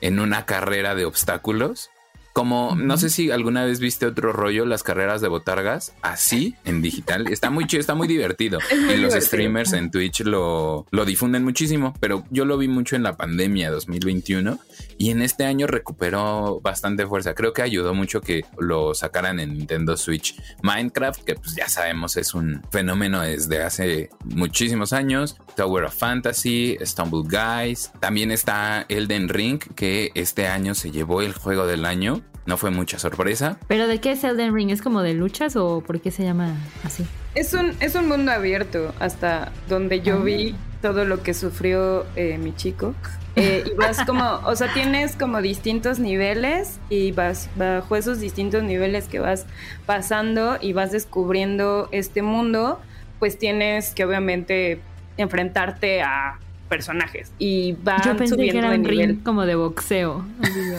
en 0.00 0.18
una 0.20 0.46
carrera 0.46 0.94
de 0.94 1.04
obstáculos. 1.04 1.90
Como, 2.32 2.74
no 2.76 2.96
sé 2.96 3.10
si 3.10 3.30
alguna 3.30 3.64
vez 3.64 3.78
viste 3.80 4.06
otro 4.06 4.32
rollo, 4.32 4.64
las 4.64 4.82
carreras 4.82 5.20
de 5.20 5.28
botargas, 5.28 5.94
así 6.02 6.56
en 6.64 6.82
digital. 6.82 7.28
Está 7.28 7.50
muy 7.50 7.66
chido, 7.66 7.80
está 7.80 7.94
muy 7.94 8.08
divertido. 8.08 8.58
Es 8.70 8.80
muy 8.80 8.94
y 8.94 8.96
los 8.98 9.14
streamers 9.14 9.72
en 9.72 9.90
Twitch 9.90 10.20
lo, 10.20 10.86
lo 10.90 11.04
difunden 11.04 11.44
muchísimo, 11.44 11.94
pero 12.00 12.24
yo 12.30 12.44
lo 12.44 12.56
vi 12.58 12.68
mucho 12.68 12.96
en 12.96 13.02
la 13.02 13.16
pandemia 13.16 13.70
2021 13.70 14.58
y 14.98 15.10
en 15.10 15.22
este 15.22 15.44
año 15.44 15.66
recuperó 15.66 16.60
bastante 16.62 17.06
fuerza. 17.06 17.34
Creo 17.34 17.52
que 17.52 17.62
ayudó 17.62 17.94
mucho 17.94 18.20
que 18.20 18.44
lo 18.58 18.94
sacaran 18.94 19.40
en 19.40 19.54
Nintendo 19.54 19.96
Switch. 19.96 20.36
Minecraft, 20.62 21.22
que 21.24 21.34
pues 21.34 21.54
ya 21.54 21.68
sabemos 21.68 22.16
es 22.16 22.34
un 22.34 22.62
fenómeno 22.70 23.20
desde 23.20 23.62
hace 23.62 24.10
muchísimos 24.24 24.92
años. 24.92 25.36
Tower 25.56 25.84
of 25.84 25.94
Fantasy, 25.94 26.78
Stumble 26.82 27.22
Guys. 27.28 27.92
También 28.00 28.30
está 28.30 28.86
Elden 28.88 29.28
Ring, 29.28 29.60
que 29.74 30.10
este 30.14 30.46
año 30.46 30.74
se 30.74 30.90
llevó 30.90 31.22
el 31.22 31.32
juego 31.32 31.66
del 31.66 31.84
año. 31.84 32.21
No 32.46 32.56
fue 32.56 32.70
mucha 32.70 32.98
sorpresa. 32.98 33.58
¿Pero 33.68 33.86
de 33.86 34.00
qué 34.00 34.12
es 34.12 34.24
Elden 34.24 34.52
Ring? 34.54 34.70
¿Es 34.70 34.82
como 34.82 35.02
de 35.02 35.14
luchas 35.14 35.54
o 35.56 35.80
por 35.80 36.00
qué 36.00 36.10
se 36.10 36.24
llama 36.24 36.54
así? 36.84 37.04
Es 37.34 37.52
un, 37.54 37.72
es 37.80 37.94
un 37.94 38.08
mundo 38.08 38.32
abierto 38.32 38.92
hasta 38.98 39.52
donde 39.68 40.00
yo 40.00 40.16
Ah. 40.16 40.24
vi 40.24 40.54
todo 40.80 41.04
lo 41.04 41.22
que 41.22 41.34
sufrió 41.34 42.04
eh, 42.16 42.38
mi 42.38 42.54
chico. 42.54 42.94
Eh, 43.36 43.62
y 43.72 43.74
vas 43.76 44.04
como, 44.04 44.24
o 44.44 44.56
sea, 44.56 44.72
tienes 44.74 45.14
como 45.16 45.40
distintos 45.40 46.00
niveles 46.00 46.80
y 46.90 47.12
vas 47.12 47.48
bajo 47.56 47.94
esos 47.96 48.18
distintos 48.20 48.62
niveles 48.64 49.06
que 49.06 49.20
vas 49.20 49.46
pasando 49.86 50.58
y 50.60 50.72
vas 50.72 50.90
descubriendo 50.90 51.88
este 51.92 52.22
mundo, 52.22 52.80
pues 53.20 53.38
tienes 53.38 53.94
que 53.94 54.04
obviamente 54.04 54.80
enfrentarte 55.16 56.02
a 56.02 56.38
personajes 56.76 57.30
y 57.38 57.72
van 57.84 58.00
Yo 58.02 58.16
pensé 58.16 58.34
que 58.34 58.40
subiendo 58.48 58.58
era 58.60 58.70
de 58.70 58.76
un 58.76 58.82
nivel. 58.82 59.08
ring 59.10 59.22
como 59.22 59.44
de 59.44 59.54
boxeo. 59.56 60.24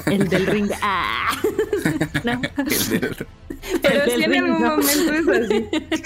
El 0.07 0.27
del 0.27 0.45
ring. 0.53 0.71
¡Ah! 0.81 1.29
No. 2.23 2.41
Pero 3.81 4.03
El 4.03 4.12
sí 4.12 4.12
del 4.12 4.23
en 4.23 4.31
ring, 4.31 4.43
algún 4.43 4.62
no. 4.62 4.69
momento 4.77 5.13
es 5.13 5.27
así. 5.43 5.65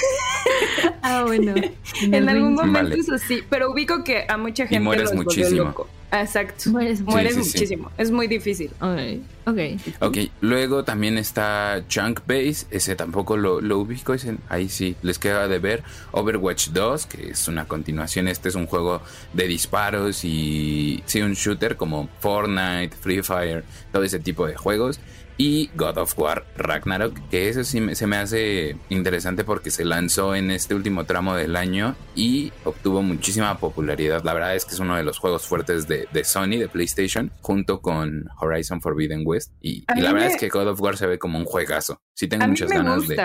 Ah, 1.01 1.23
bueno. 1.25 1.53
En, 2.01 2.13
En 2.13 2.29
algún 2.29 2.49
ring. 2.49 2.55
momento 2.57 2.89
Vale. 2.89 2.95
es 2.99 3.09
así, 3.09 3.43
pero 3.49 3.71
ubico 3.71 4.03
que 4.03 4.25
a 4.27 4.37
mucha 4.37 4.67
gente 4.67 4.83
mueres 4.83 5.05
los 5.05 5.23
volvió 5.23 5.23
muchísimo. 5.43 5.63
loco. 5.63 5.87
Exacto. 6.11 6.69
Mueres 6.69 7.01
Mueres 7.01 7.35
Sí, 7.35 7.43
sí, 7.43 7.49
sí. 7.49 7.57
muchísimo. 7.57 7.91
Es 7.97 8.11
muy 8.11 8.27
difícil. 8.27 8.71
Ok, 8.79 8.99
ok. 9.45 9.57
Ok, 10.01 10.17
luego 10.41 10.83
también 10.83 11.17
está 11.17 11.83
Chunk 11.89 12.21
Base, 12.25 12.65
ese 12.71 12.95
tampoco 12.95 13.35
lo, 13.35 13.59
lo 13.61 13.79
ubico, 13.79 14.13
ese, 14.13 14.37
ahí 14.49 14.69
sí, 14.69 14.95
les 15.01 15.19
queda 15.19 15.47
de 15.47 15.59
ver. 15.59 15.83
Overwatch 16.11 16.69
2, 16.69 17.05
que 17.07 17.29
es 17.31 17.47
una 17.47 17.65
continuación, 17.67 18.27
este 18.27 18.49
es 18.49 18.55
un 18.55 18.67
juego 18.67 19.01
de 19.33 19.47
disparos 19.47 20.23
y 20.23 21.03
sí, 21.05 21.21
un 21.21 21.33
shooter 21.33 21.75
como 21.75 22.07
Fortnite, 22.21 22.95
Free 22.95 23.21
Fire, 23.21 23.63
todo 23.91 24.03
ese 24.03 24.19
tipo 24.19 24.47
de 24.47 24.55
juegos. 24.55 24.99
y 25.39 25.69
God 25.75 25.99
of 25.99 26.17
War 26.17 26.47
Ragnarok, 26.57 27.15
que 27.29 27.47
eso 27.47 27.63
sí 27.63 27.79
me- 27.79 27.93
se 27.93 28.07
me 28.07 28.17
hace 28.17 28.75
interesante 28.89 29.43
porque 29.43 29.69
se 29.69 29.85
lanzó 29.85 30.33
en 30.33 30.49
este 30.49 30.73
último 30.73 31.05
tramo 31.05 31.35
del 31.35 31.55
año 31.55 31.95
y 32.15 32.51
obtuvo 32.65 33.03
muchísima 33.03 33.55
popularidad. 33.59 34.23
La 34.23 34.33
verdad 34.33 34.55
es 34.55 34.65
que 34.65 34.73
es 34.73 34.79
uno 34.79 34.95
de 34.95 35.03
los 35.03 35.19
juegos 35.19 35.45
fuertes 35.45 35.87
de, 35.87 35.96
de 36.11 36.23
Sony, 36.23 36.57
de 36.59 36.67
PlayStation, 36.69 37.31
junto 37.41 37.81
con 37.81 38.25
Horizon 38.39 38.81
Forbidden 38.81 39.23
West. 39.25 39.53
Y, 39.61 39.83
la 39.99 40.11
verdad 40.13 40.27
me- 40.27 40.33
es 40.33 40.37
que 40.37 40.49
God 40.49 40.67
of 40.67 40.81
War 40.81 40.97
se 40.97 41.07
ve 41.07 41.17
como 41.17 41.37
un 41.39 41.45
juegazo. 41.45 42.01
Sí 42.13 42.27
tengo 42.27 42.43
A 42.43 42.47
mí 42.47 42.51
muchas 42.51 42.69
me 42.69 42.75
ganas 42.77 43.07
de... 43.07 43.17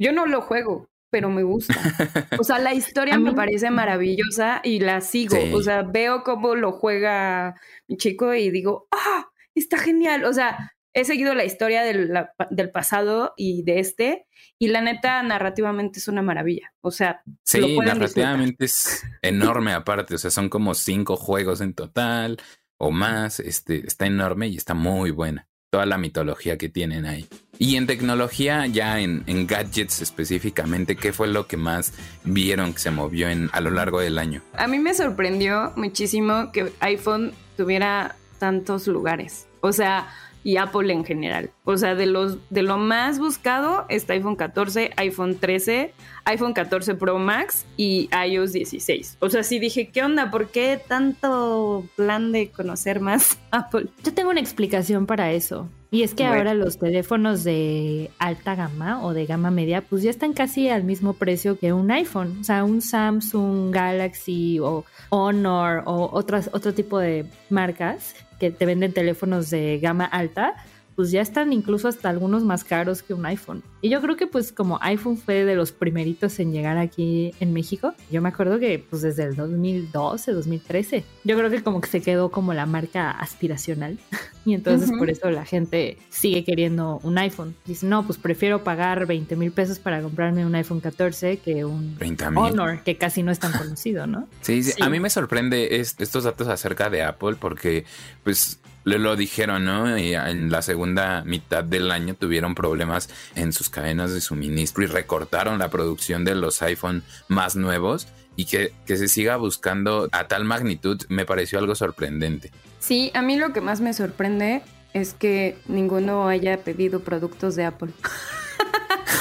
Yo 0.00 0.12
no 0.12 0.26
lo 0.26 0.40
juego, 0.42 0.88
pero 1.10 1.28
me 1.30 1.42
gusta. 1.42 1.74
O 2.40 2.44
sea, 2.44 2.58
la 2.60 2.72
historia 2.74 3.14
A 3.14 3.18
me 3.18 3.30
mí- 3.30 3.36
parece 3.36 3.70
maravillosa 3.70 4.60
y 4.62 4.80
la 4.80 5.00
sigo. 5.00 5.36
Sí. 5.36 5.52
O 5.52 5.62
sea, 5.62 5.82
veo 5.82 6.22
cómo 6.22 6.54
lo 6.54 6.70
juega 6.72 7.54
mi 7.88 7.96
chico 7.96 8.32
y 8.34 8.50
digo, 8.50 8.86
¡ah! 8.92 9.26
Está 9.54 9.76
genial. 9.78 10.24
O 10.24 10.32
sea, 10.32 10.72
he 10.94 11.04
seguido 11.04 11.34
la 11.34 11.44
historia 11.44 11.82
del, 11.82 12.12
la- 12.12 12.32
del 12.50 12.70
pasado 12.70 13.34
y 13.36 13.62
de 13.62 13.80
este. 13.80 14.26
Y 14.58 14.68
la 14.68 14.80
neta, 14.80 15.22
narrativamente 15.22 15.98
es 16.00 16.08
una 16.08 16.22
maravilla. 16.22 16.72
O 16.80 16.90
sea, 16.90 17.22
lo 17.26 17.32
Sí, 17.44 17.58
disfrutar. 17.60 17.86
narrativamente 17.98 18.64
es 18.64 19.04
enorme 19.22 19.72
aparte, 19.72 20.14
o 20.14 20.18
sea, 20.18 20.30
son 20.30 20.48
como 20.48 20.74
cinco 20.74 21.16
juegos 21.16 21.60
en 21.60 21.74
total 21.74 22.38
o 22.76 22.90
más, 22.90 23.40
este, 23.40 23.86
está 23.86 24.06
enorme 24.06 24.48
y 24.48 24.56
está 24.56 24.74
muy 24.74 25.10
buena. 25.10 25.46
Toda 25.70 25.84
la 25.84 25.98
mitología 25.98 26.56
que 26.56 26.68
tienen 26.70 27.04
ahí. 27.04 27.28
Y 27.58 27.76
en 27.76 27.86
tecnología, 27.86 28.66
ya 28.66 29.00
en, 29.00 29.22
en 29.26 29.46
gadgets 29.46 30.00
específicamente, 30.00 30.96
¿qué 30.96 31.12
fue 31.12 31.28
lo 31.28 31.46
que 31.46 31.56
más 31.58 31.92
vieron 32.24 32.72
que 32.72 32.78
se 32.78 32.90
movió 32.90 33.28
en, 33.28 33.50
a 33.52 33.60
lo 33.60 33.70
largo 33.70 34.00
del 34.00 34.18
año? 34.18 34.40
A 34.54 34.66
mí 34.66 34.78
me 34.78 34.94
sorprendió 34.94 35.72
muchísimo 35.76 36.52
que 36.52 36.72
iPhone 36.80 37.32
tuviera 37.58 38.16
tantos 38.38 38.86
lugares. 38.86 39.46
O 39.60 39.72
sea, 39.72 40.08
y 40.44 40.56
Apple 40.56 40.92
en 40.92 41.04
general. 41.04 41.50
O 41.64 41.76
sea, 41.76 41.94
de 41.94 42.06
los 42.06 42.38
de 42.50 42.62
lo 42.62 42.78
más 42.78 43.18
buscado 43.18 43.84
está 43.88 44.14
iPhone 44.14 44.36
14, 44.36 44.90
iPhone 44.96 45.36
13, 45.38 45.92
iPhone 46.24 46.52
14 46.54 46.94
Pro 46.94 47.18
Max 47.18 47.66
y 47.76 48.08
iOS 48.26 48.52
16. 48.52 49.18
O 49.20 49.28
sea, 49.28 49.42
sí 49.42 49.58
dije, 49.58 49.88
¿qué 49.88 50.02
onda? 50.02 50.30
¿Por 50.30 50.48
qué 50.48 50.80
tanto 50.86 51.84
plan 51.96 52.32
de 52.32 52.50
conocer 52.50 53.00
más 53.00 53.38
Apple? 53.50 53.88
Yo 54.04 54.14
tengo 54.14 54.30
una 54.30 54.40
explicación 54.40 55.06
para 55.06 55.32
eso. 55.32 55.68
Y 55.90 56.02
es 56.02 56.12
que 56.14 56.24
Bueno. 56.24 56.36
ahora 56.38 56.54
los 56.54 56.78
teléfonos 56.78 57.44
de 57.44 58.10
alta 58.18 58.54
gama 58.54 59.02
o 59.02 59.14
de 59.14 59.24
gama 59.24 59.50
media, 59.50 59.80
pues 59.80 60.02
ya 60.02 60.10
están 60.10 60.34
casi 60.34 60.68
al 60.68 60.84
mismo 60.84 61.14
precio 61.14 61.58
que 61.58 61.72
un 61.72 61.90
iPhone. 61.90 62.36
O 62.40 62.44
sea, 62.44 62.62
un 62.64 62.82
Samsung, 62.82 63.70
Galaxy 63.74 64.58
o 64.60 64.84
Honor 65.08 65.82
o 65.86 66.10
otras, 66.12 66.50
otro 66.52 66.74
tipo 66.74 66.98
de 66.98 67.24
marcas 67.48 68.14
que 68.38 68.50
te 68.50 68.66
venden 68.66 68.92
teléfonos 68.92 69.50
de 69.50 69.78
gama 69.78 70.04
alta, 70.04 70.54
pues 70.98 71.12
ya 71.12 71.20
están 71.22 71.52
incluso 71.52 71.86
hasta 71.86 72.08
algunos 72.08 72.42
más 72.42 72.64
caros 72.64 73.04
que 73.04 73.14
un 73.14 73.24
iPhone. 73.24 73.62
Y 73.82 73.88
yo 73.88 74.00
creo 74.00 74.16
que 74.16 74.26
pues 74.26 74.50
como 74.50 74.80
iPhone 74.82 75.16
fue 75.16 75.44
de 75.44 75.54
los 75.54 75.70
primeritos 75.70 76.40
en 76.40 76.50
llegar 76.50 76.76
aquí 76.76 77.30
en 77.38 77.52
México, 77.52 77.94
yo 78.10 78.20
me 78.20 78.30
acuerdo 78.30 78.58
que 78.58 78.80
pues 78.90 79.02
desde 79.02 79.22
el 79.22 79.36
2012, 79.36 80.32
2013, 80.32 81.04
yo 81.22 81.36
creo 81.38 81.50
que 81.50 81.62
como 81.62 81.80
que 81.80 81.88
se 81.88 82.00
quedó 82.02 82.32
como 82.32 82.52
la 82.52 82.66
marca 82.66 83.12
aspiracional 83.12 83.96
y 84.44 84.54
entonces 84.54 84.88
Ujú. 84.88 84.98
por 84.98 85.08
eso 85.10 85.30
la 85.30 85.44
gente 85.44 85.98
sigue 86.10 86.42
queriendo 86.42 86.98
un 87.04 87.16
iPhone. 87.18 87.54
Dice, 87.64 87.86
no, 87.86 88.04
pues 88.04 88.18
prefiero 88.18 88.64
pagar 88.64 89.06
20 89.06 89.36
mil 89.36 89.52
pesos 89.52 89.78
para 89.78 90.02
comprarme 90.02 90.44
un 90.44 90.56
iPhone 90.56 90.80
14 90.80 91.36
que 91.38 91.64
un 91.64 91.94
30 91.96 92.30
mil. 92.32 92.38
Honor, 92.40 92.82
que 92.82 92.96
casi 92.96 93.22
no 93.22 93.30
es 93.30 93.38
tan 93.38 93.52
conocido, 93.56 94.08
¿no? 94.08 94.26
Sí, 94.40 94.64
sí, 94.64 94.72
Sí. 94.72 94.82
a 94.82 94.88
mí 94.90 94.98
me 94.98 95.10
sorprende 95.10 95.76
es- 95.80 95.94
estos 96.00 96.24
datos 96.24 96.48
acerca 96.48 96.90
de 96.90 97.02
Apple 97.04 97.36
porque, 97.38 97.84
pues, 98.24 98.58
le 98.88 98.98
lo 98.98 99.16
dijeron, 99.16 99.64
¿no? 99.64 99.96
Y 99.98 100.14
en 100.14 100.50
la 100.50 100.62
segunda 100.62 101.22
mitad 101.24 101.62
del 101.62 101.90
año 101.90 102.14
tuvieron 102.14 102.54
problemas 102.54 103.08
en 103.34 103.52
sus 103.52 103.68
cadenas 103.68 104.12
de 104.12 104.20
suministro 104.20 104.82
y 104.82 104.86
recortaron 104.86 105.58
la 105.58 105.70
producción 105.70 106.24
de 106.24 106.34
los 106.34 106.62
iPhone 106.62 107.02
más 107.28 107.54
nuevos 107.56 108.08
y 108.36 108.46
que, 108.46 108.72
que 108.86 108.96
se 108.96 109.08
siga 109.08 109.36
buscando 109.36 110.08
a 110.12 110.28
tal 110.28 110.44
magnitud 110.44 111.00
me 111.08 111.24
pareció 111.24 111.58
algo 111.58 111.74
sorprendente. 111.74 112.50
Sí, 112.78 113.10
a 113.14 113.22
mí 113.22 113.36
lo 113.36 113.52
que 113.52 113.60
más 113.60 113.80
me 113.80 113.92
sorprende 113.92 114.62
es 114.94 115.14
que 115.14 115.56
ninguno 115.66 116.28
haya 116.28 116.58
pedido 116.58 117.00
productos 117.00 117.56
de 117.56 117.64
Apple. 117.64 117.90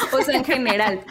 o 0.14 0.22
sea, 0.22 0.38
en 0.38 0.46
general. 0.46 1.02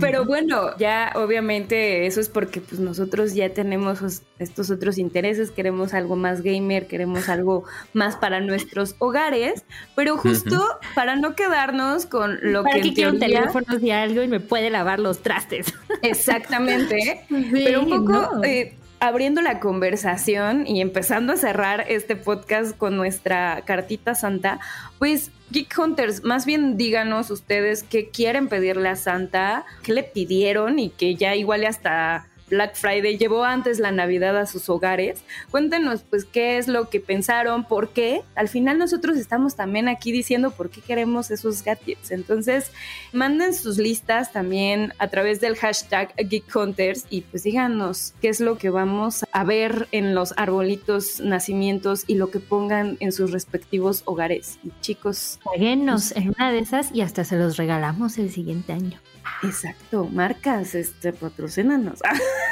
Pero 0.00 0.24
bueno, 0.24 0.76
ya 0.78 1.12
obviamente 1.14 2.06
eso 2.06 2.20
es 2.20 2.28
porque 2.28 2.60
pues 2.60 2.80
nosotros 2.80 3.34
ya 3.34 3.48
tenemos 3.50 4.02
os- 4.02 4.22
estos 4.38 4.70
otros 4.70 4.98
intereses, 4.98 5.50
queremos 5.50 5.94
algo 5.94 6.16
más 6.16 6.42
gamer, 6.42 6.86
queremos 6.86 7.28
algo 7.28 7.64
más 7.92 8.16
para 8.16 8.40
nuestros 8.40 8.96
hogares, 8.98 9.64
pero 9.94 10.16
justo 10.16 10.62
para 10.94 11.16
no 11.16 11.34
quedarnos 11.34 12.06
con 12.06 12.38
lo 12.42 12.62
¿Para 12.62 12.76
que 12.76 12.82
qué 12.82 12.88
en 12.88 12.94
quiero 12.94 13.10
un 13.12 13.18
teoría- 13.18 13.40
teléfono 13.40 13.78
si 13.78 13.90
algo 13.90 14.22
y 14.22 14.28
me 14.28 14.40
puede 14.40 14.70
lavar 14.70 14.98
los 15.00 15.22
trastes? 15.22 15.72
Exactamente. 16.02 17.24
Pero 17.52 17.82
un 17.82 17.88
poco 17.90 18.12
no. 18.36 18.44
eh, 18.44 18.74
abriendo 19.00 19.42
la 19.42 19.60
conversación 19.60 20.66
y 20.66 20.80
empezando 20.80 21.32
a 21.32 21.36
cerrar 21.36 21.84
este 21.88 22.16
podcast 22.16 22.76
con 22.76 22.96
nuestra 22.96 23.62
cartita 23.64 24.14
santa, 24.14 24.60
pues 24.98 25.30
Geek 25.50 25.78
Hunters, 25.78 26.24
más 26.24 26.46
bien 26.46 26.76
díganos 26.76 27.30
ustedes 27.30 27.82
qué 27.82 28.08
quieren 28.08 28.48
pedirle 28.48 28.88
a 28.88 28.96
Santa, 28.96 29.64
qué 29.82 29.92
le 29.92 30.02
pidieron 30.02 30.78
y 30.78 30.90
que 30.90 31.14
ya 31.14 31.34
igual 31.34 31.64
hasta 31.64 32.26
Black 32.48 32.76
Friday 32.76 33.16
llevó 33.18 33.44
antes 33.44 33.78
la 33.78 33.90
Navidad 33.90 34.36
a 34.38 34.46
sus 34.46 34.68
hogares. 34.68 35.22
Cuéntenos 35.50 36.02
pues 36.02 36.24
qué 36.24 36.58
es 36.58 36.68
lo 36.68 36.90
que 36.90 37.00
pensaron, 37.00 37.64
por 37.64 37.90
qué. 37.90 38.22
Al 38.34 38.48
final 38.48 38.78
nosotros 38.78 39.16
estamos 39.16 39.56
también 39.56 39.88
aquí 39.88 40.12
diciendo 40.12 40.50
por 40.50 40.70
qué 40.70 40.80
queremos 40.80 41.30
esos 41.30 41.62
gadgets. 41.62 42.10
Entonces, 42.10 42.70
manden 43.12 43.54
sus 43.54 43.78
listas 43.78 44.32
también 44.32 44.92
a 44.98 45.08
través 45.08 45.40
del 45.40 45.56
hashtag 45.56 46.14
Geek 46.16 46.54
Hunters 46.54 47.06
y 47.10 47.22
pues 47.22 47.42
díganos 47.44 48.14
qué 48.20 48.28
es 48.28 48.40
lo 48.40 48.58
que 48.58 48.70
vamos 48.70 49.24
a 49.32 49.44
ver 49.44 49.88
en 49.92 50.14
los 50.14 50.34
arbolitos 50.36 51.20
nacimientos 51.20 52.04
y 52.06 52.14
lo 52.14 52.30
que 52.30 52.40
pongan 52.40 52.96
en 53.00 53.12
sus 53.12 53.30
respectivos 53.30 54.02
hogares. 54.04 54.58
Y 54.62 54.72
chicos, 54.80 55.38
Páguenos 55.44 56.12
en 56.12 56.34
una 56.36 56.50
de 56.52 56.58
esas 56.58 56.92
y 56.92 57.00
hasta 57.00 57.24
se 57.24 57.36
los 57.36 57.56
regalamos 57.56 58.18
el 58.18 58.30
siguiente 58.30 58.72
año. 58.72 59.00
exacto, 59.42 60.04
marcas, 60.12 60.74
este, 60.74 61.12
patrocínanos. 61.12 62.00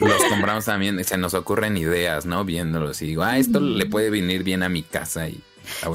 O 0.00 0.06
los 0.06 0.22
compramos 0.24 0.64
también, 0.64 1.02
se 1.04 1.16
nos 1.16 1.34
ocurren 1.34 1.76
ideas, 1.76 2.26
¿no? 2.26 2.44
Viéndolos 2.44 3.00
y 3.02 3.06
digo, 3.06 3.22
ah, 3.22 3.38
esto 3.38 3.60
le 3.60 3.86
puede 3.86 4.10
venir 4.10 4.42
bien 4.42 4.62
a 4.62 4.68
mi 4.68 4.82
casa 4.82 5.28
y 5.28 5.40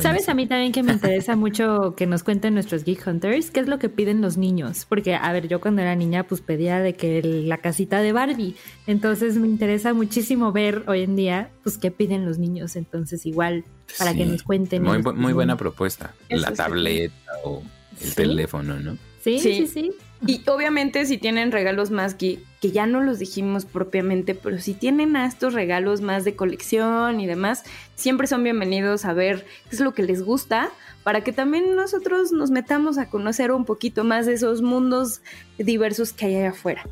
¿Sabes 0.02 0.30
a 0.30 0.34
mí 0.34 0.48
también 0.48 0.72
que 0.72 0.84
me 0.84 0.94
interesa 0.94 1.36
mucho 1.36 1.96
que 1.98 2.06
nos 2.08 2.24
cuenten 2.24 2.54
nuestros 2.54 2.86
Geek 2.86 3.06
Hunters? 3.08 3.52
¿Qué 3.52 3.60
es 3.60 3.68
lo 3.68 3.78
que 3.78 3.90
piden 3.90 4.22
los 4.22 4.38
niños? 4.38 4.86
Porque, 4.88 5.16
a 5.16 5.34
ver, 5.34 5.50
yo 5.50 5.60
cuando 5.60 5.82
era 5.82 5.96
niña 5.96 6.24
pues 6.24 6.40
pedía 6.40 6.80
de 6.80 6.94
que 6.94 7.20
el- 7.20 7.50
la 7.50 7.58
casita 7.58 8.00
de 8.02 8.14
Barbie. 8.14 8.56
Entonces 8.88 9.36
me 9.36 9.48
interesa 9.48 9.94
muchísimo 9.94 10.54
ver 10.54 10.84
hoy 10.88 11.02
en 11.02 11.18
día 11.18 11.50
pues 11.64 11.78
qué 11.78 11.92
piden 11.92 12.26
los 12.26 12.38
niños. 12.38 12.78
Entonces 12.78 13.26
igual 13.26 13.66
para 13.98 14.12
Sí. 14.12 14.20
que 14.20 14.26
nos 14.26 14.44
cuenten. 14.44 14.82
Muy, 14.84 15.00
bu- 15.00 15.16
muy 15.16 15.34
buena 15.34 15.58
propuesta. 15.58 16.14
Eso 16.30 16.42
la 16.42 16.50
sí. 16.50 16.54
tableta 16.56 17.14
o 17.44 17.62
el 18.02 18.08
Sí. 18.10 18.16
teléfono, 18.16 18.80
¿no? 18.80 18.98
Sí, 19.22 19.40
Sí. 19.40 19.56
sí, 19.56 19.68
sí. 19.68 19.92
Y 20.26 20.42
obviamente 20.50 21.06
si 21.06 21.18
tienen 21.18 21.52
regalos 21.52 21.92
más 21.92 22.16
que, 22.16 22.40
que 22.62 22.72
ya 22.72 22.86
no 22.86 23.02
los 23.02 23.20
dijimos 23.20 23.66
propiamente, 23.66 24.34
pero 24.34 24.60
si 24.60 24.74
tienen 24.74 25.16
a 25.16 25.26
estos 25.26 25.54
regalos 25.54 26.02
más 26.02 26.24
de 26.24 26.36
colección 26.36 27.20
y 27.20 27.28
demás, 27.28 27.64
siempre 27.96 28.28
son 28.28 28.44
bienvenidos 28.44 29.06
a 29.06 29.14
ver 29.14 29.46
qué 29.70 29.76
es 29.76 29.82
lo 29.82 29.94
que 29.94 30.04
les 30.04 30.24
gusta 30.24 30.72
para 31.04 31.22
que 31.22 31.32
también 31.32 31.76
nosotros 31.76 32.32
nos 32.32 32.50
metamos 32.50 32.98
a 32.98 33.10
conocer 33.10 33.52
un 33.52 33.66
poquito 33.66 34.04
más 34.04 34.26
de 34.26 34.34
esos 34.34 34.64
mundos 34.64 35.22
diversos 35.60 36.14
que 36.14 36.26
hay 36.26 36.36
allá 36.38 36.50
afuera. 36.50 36.84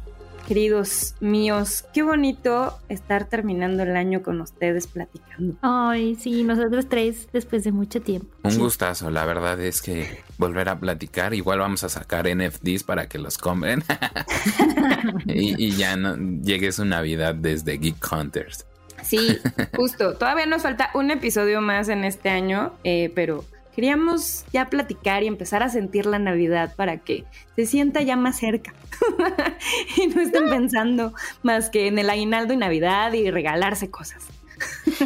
Queridos 0.47 1.15
míos, 1.21 1.85
qué 1.93 2.03
bonito 2.03 2.77
estar 2.89 3.25
terminando 3.29 3.83
el 3.83 3.95
año 3.95 4.21
con 4.23 4.41
ustedes 4.41 4.87
platicando. 4.87 5.55
Ay, 5.61 6.15
sí, 6.15 6.43
nosotros 6.43 6.87
tres 6.89 7.29
después 7.31 7.63
de 7.63 7.71
mucho 7.71 8.01
tiempo. 8.01 8.27
Un 8.43 8.51
Sí. 8.51 8.59
gustazo, 8.59 9.09
la 9.09 9.23
verdad 9.25 9.59
es 9.61 9.81
que 9.81 10.21
volver 10.37 10.67
a 10.67 10.77
platicar, 10.79 11.33
igual 11.33 11.59
vamos 11.59 11.83
a 11.85 11.89
sacar 11.89 12.27
NFTs 12.27 12.83
para 12.83 13.07
que 13.07 13.19
los 13.19 13.37
compren 13.37 13.83
y, 15.27 15.65
y 15.65 15.71
ya 15.71 15.95
no 15.95 16.17
llegue 16.41 16.71
su 16.73 16.83
Navidad 16.83 17.35
desde 17.35 17.77
Geek 17.77 18.05
Hunters. 18.11 18.65
Sí, 19.01 19.37
justo. 19.75 20.15
Todavía 20.15 20.45
nos 20.45 20.61
falta 20.63 20.89
un 20.93 21.09
episodio 21.11 21.61
más 21.61 21.87
en 21.89 22.03
este 22.03 22.29
año, 22.29 22.73
eh, 22.83 23.11
pero 23.15 23.43
queríamos 23.75 24.45
ya 24.53 24.69
platicar 24.69 25.23
y 25.23 25.27
empezar 25.27 25.63
a 25.63 25.69
sentir 25.69 26.05
la 26.05 26.19
Navidad 26.19 26.75
para 26.75 26.97
que 26.97 27.25
se 27.55 27.65
sienta 27.65 28.01
ya 28.01 28.15
más 28.15 28.37
cerca 28.37 28.73
y 29.97 30.07
no 30.07 30.21
estén 30.21 30.49
pensando 30.49 31.13
más 31.41 31.69
que 31.69 31.87
en 31.87 31.99
el 31.99 32.09
aguinaldo 32.09 32.53
y 32.53 32.57
Navidad 32.57 33.13
y 33.13 33.31
regalarse 33.31 33.89
cosas. 33.89 34.27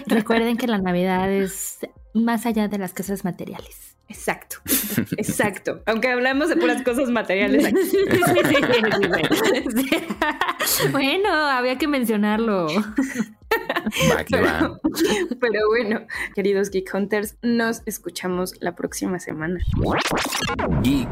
Recuerden 0.06 0.58
que 0.58 0.68
la 0.68 0.78
Navidad 0.78 1.32
es 1.32 1.80
más 2.14 2.46
allá 2.46 2.68
de 2.68 2.78
las 2.78 2.94
cosas 2.94 3.24
materiales. 3.24 3.88
Exacto, 4.10 4.58
exacto. 5.18 5.82
Aunque 5.86 6.10
hablamos 6.10 6.48
de 6.48 6.56
puras 6.56 6.82
cosas 6.82 7.10
materiales 7.10 7.66
aquí. 7.66 7.76
Sí, 7.84 7.98
sí, 8.08 8.56
bueno. 8.68 8.98
Sí. 10.66 10.88
Bueno, 10.92 11.30
había 11.34 11.78
que 11.78 11.88
mencionarlo. 11.88 12.68
Va 14.12 14.24
que 14.24 14.42
va. 14.42 14.80
Pero 15.40 15.68
bueno, 15.68 16.06
queridos 16.36 16.70
Geek 16.70 16.94
Hunters, 16.94 17.38
nos 17.42 17.82
escuchamos 17.86 18.54
la 18.60 18.76
próxima 18.76 19.20
semana. 19.20 19.60
Geek 20.84 21.10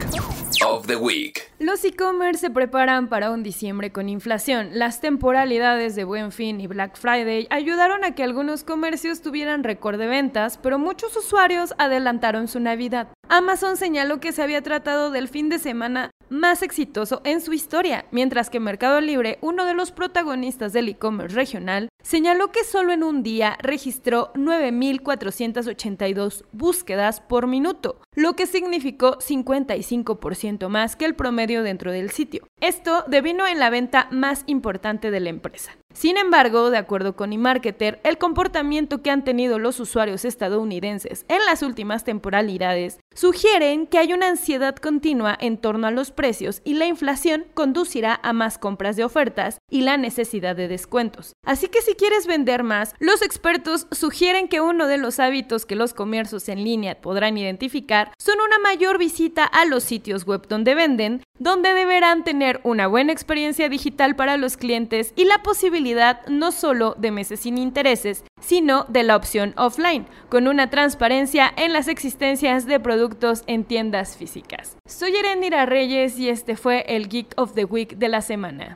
of 0.65 0.87
the 0.87 0.95
Week. 0.95 1.41
Los 1.59 1.83
e-commerce 1.85 2.41
se 2.41 2.49
preparan 2.49 3.07
para 3.07 3.31
un 3.31 3.43
diciembre 3.43 3.91
con 3.91 4.09
inflación. 4.09 4.69
Las 4.73 5.01
temporalidades 5.01 5.95
de 5.95 6.03
Buen 6.03 6.31
Fin 6.31 6.59
y 6.59 6.67
Black 6.67 6.97
Friday 6.97 7.47
ayudaron 7.49 8.03
a 8.03 8.13
que 8.13 8.23
algunos 8.23 8.63
comercios 8.63 9.21
tuvieran 9.21 9.63
récord 9.63 9.97
de 9.97 10.07
ventas, 10.07 10.57
pero 10.61 10.79
muchos 10.79 11.15
usuarios 11.15 11.73
adelantaron 11.77 12.47
su 12.47 12.59
Navidad. 12.59 13.07
Amazon 13.29 13.77
señaló 13.77 14.19
que 14.19 14.31
se 14.31 14.43
había 14.43 14.61
tratado 14.61 15.11
del 15.11 15.27
fin 15.27 15.49
de 15.49 15.59
semana 15.59 16.11
más 16.29 16.63
exitoso 16.63 17.21
en 17.23 17.41
su 17.41 17.53
historia, 17.53 18.05
mientras 18.11 18.49
que 18.49 18.59
Mercado 18.59 18.99
Libre, 19.01 19.37
uno 19.41 19.65
de 19.65 19.73
los 19.73 19.91
protagonistas 19.91 20.73
del 20.73 20.89
e-commerce 20.89 21.35
regional, 21.35 21.89
señaló 22.05 22.51
que 22.51 22.63
solo 22.63 22.93
en 22.93 23.03
un 23.03 23.23
día 23.23 23.57
registró 23.61 24.31
9.482 24.35 26.45
búsquedas 26.51 27.19
por 27.19 27.47
minuto, 27.47 27.99
lo 28.13 28.35
que 28.35 28.45
significó 28.45 29.17
55% 29.17 30.69
más 30.69 30.95
que 30.95 31.05
el 31.05 31.15
promedio 31.15 31.63
dentro 31.63 31.91
del 31.91 32.11
sitio. 32.11 32.47
Esto 32.61 33.03
devino 33.07 33.47
en 33.47 33.59
la 33.59 33.71
venta 33.71 34.07
más 34.11 34.43
importante 34.45 35.09
de 35.09 35.19
la 35.19 35.29
empresa. 35.29 35.75
Sin 35.95 36.17
embargo, 36.17 36.71
de 36.71 36.77
acuerdo 36.77 37.15
con 37.15 37.31
eMarketer, 37.31 38.01
el 38.03 38.17
comportamiento 38.17 39.01
que 39.01 39.11
han 39.11 39.23
tenido 39.23 39.59
los 39.59 39.79
usuarios 39.79 40.25
estadounidenses 40.25 41.23
en 41.29 41.39
las 41.45 41.63
últimas 41.63 42.03
temporalidades 42.03 42.99
sugieren 43.13 43.87
que 43.87 43.97
hay 43.97 44.11
una 44.11 44.27
ansiedad 44.27 44.75
continua 44.75 45.37
en 45.39 45.57
torno 45.57 45.87
a 45.87 45.91
los 45.91 46.11
precios 46.11 46.61
y 46.65 46.73
la 46.73 46.85
inflación 46.85 47.45
conducirá 47.53 48.19
a 48.23 48.33
más 48.33 48.57
compras 48.57 48.97
de 48.97 49.05
ofertas 49.05 49.59
y 49.69 49.81
la 49.81 49.95
necesidad 49.95 50.57
de 50.57 50.67
descuentos. 50.67 51.31
Así 51.45 51.69
que 51.69 51.81
quieres 51.95 52.27
vender 52.27 52.63
más, 52.63 52.93
los 52.99 53.21
expertos 53.21 53.88
sugieren 53.91 54.47
que 54.47 54.62
uno 54.62 54.88
de 54.88 54.97
los 54.97 55.19
hábitos 55.19 55.65
que 55.65 55.75
los 55.75 55.93
comercios 55.93 56.49
en 56.49 56.63
línea 56.63 57.01
podrán 57.01 57.38
identificar 57.38 58.12
son 58.17 58.36
una 58.45 58.60
mayor 58.60 58.97
visita 58.97 59.45
a 59.45 59.65
los 59.65 59.84
sitios 59.84 60.25
web 60.25 60.47
donde 60.47 60.75
venden, 60.75 61.23
donde 61.39 61.73
deberán 61.73 62.23
tener 62.23 62.62
una 62.63 62.88
buena 62.88 63.12
experiencia 63.12 63.69
digital 63.69 64.15
para 64.15 64.38
los 64.38 64.58
clientes 64.58 65.13
y 65.15 65.25
la 65.25 65.41
posibilidad 65.43 66.25
no 66.27 66.51
solo 66.51 66.95
de 66.97 67.12
meses 67.12 67.41
sin 67.41 67.58
intereses, 67.58 68.23
sino 68.39 68.86
de 68.89 69.03
la 69.03 69.15
opción 69.15 69.53
offline, 69.58 70.08
con 70.29 70.47
una 70.47 70.69
transparencia 70.69 71.51
en 71.58 71.73
las 71.73 71.88
existencias 71.88 72.65
de 72.65 72.79
productos 72.79 73.43
en 73.47 73.63
tiendas 73.63 74.17
físicas. 74.17 74.77
Soy 74.88 75.15
Erendira 75.15 75.65
Reyes 75.65 76.17
y 76.19 76.29
este 76.29 76.55
fue 76.55 76.86
el 76.88 77.10
Geek 77.10 77.34
of 77.38 77.53
the 77.53 77.65
Week 77.65 77.97
de 77.97 78.10
la 78.10 78.21
semana. 78.21 78.75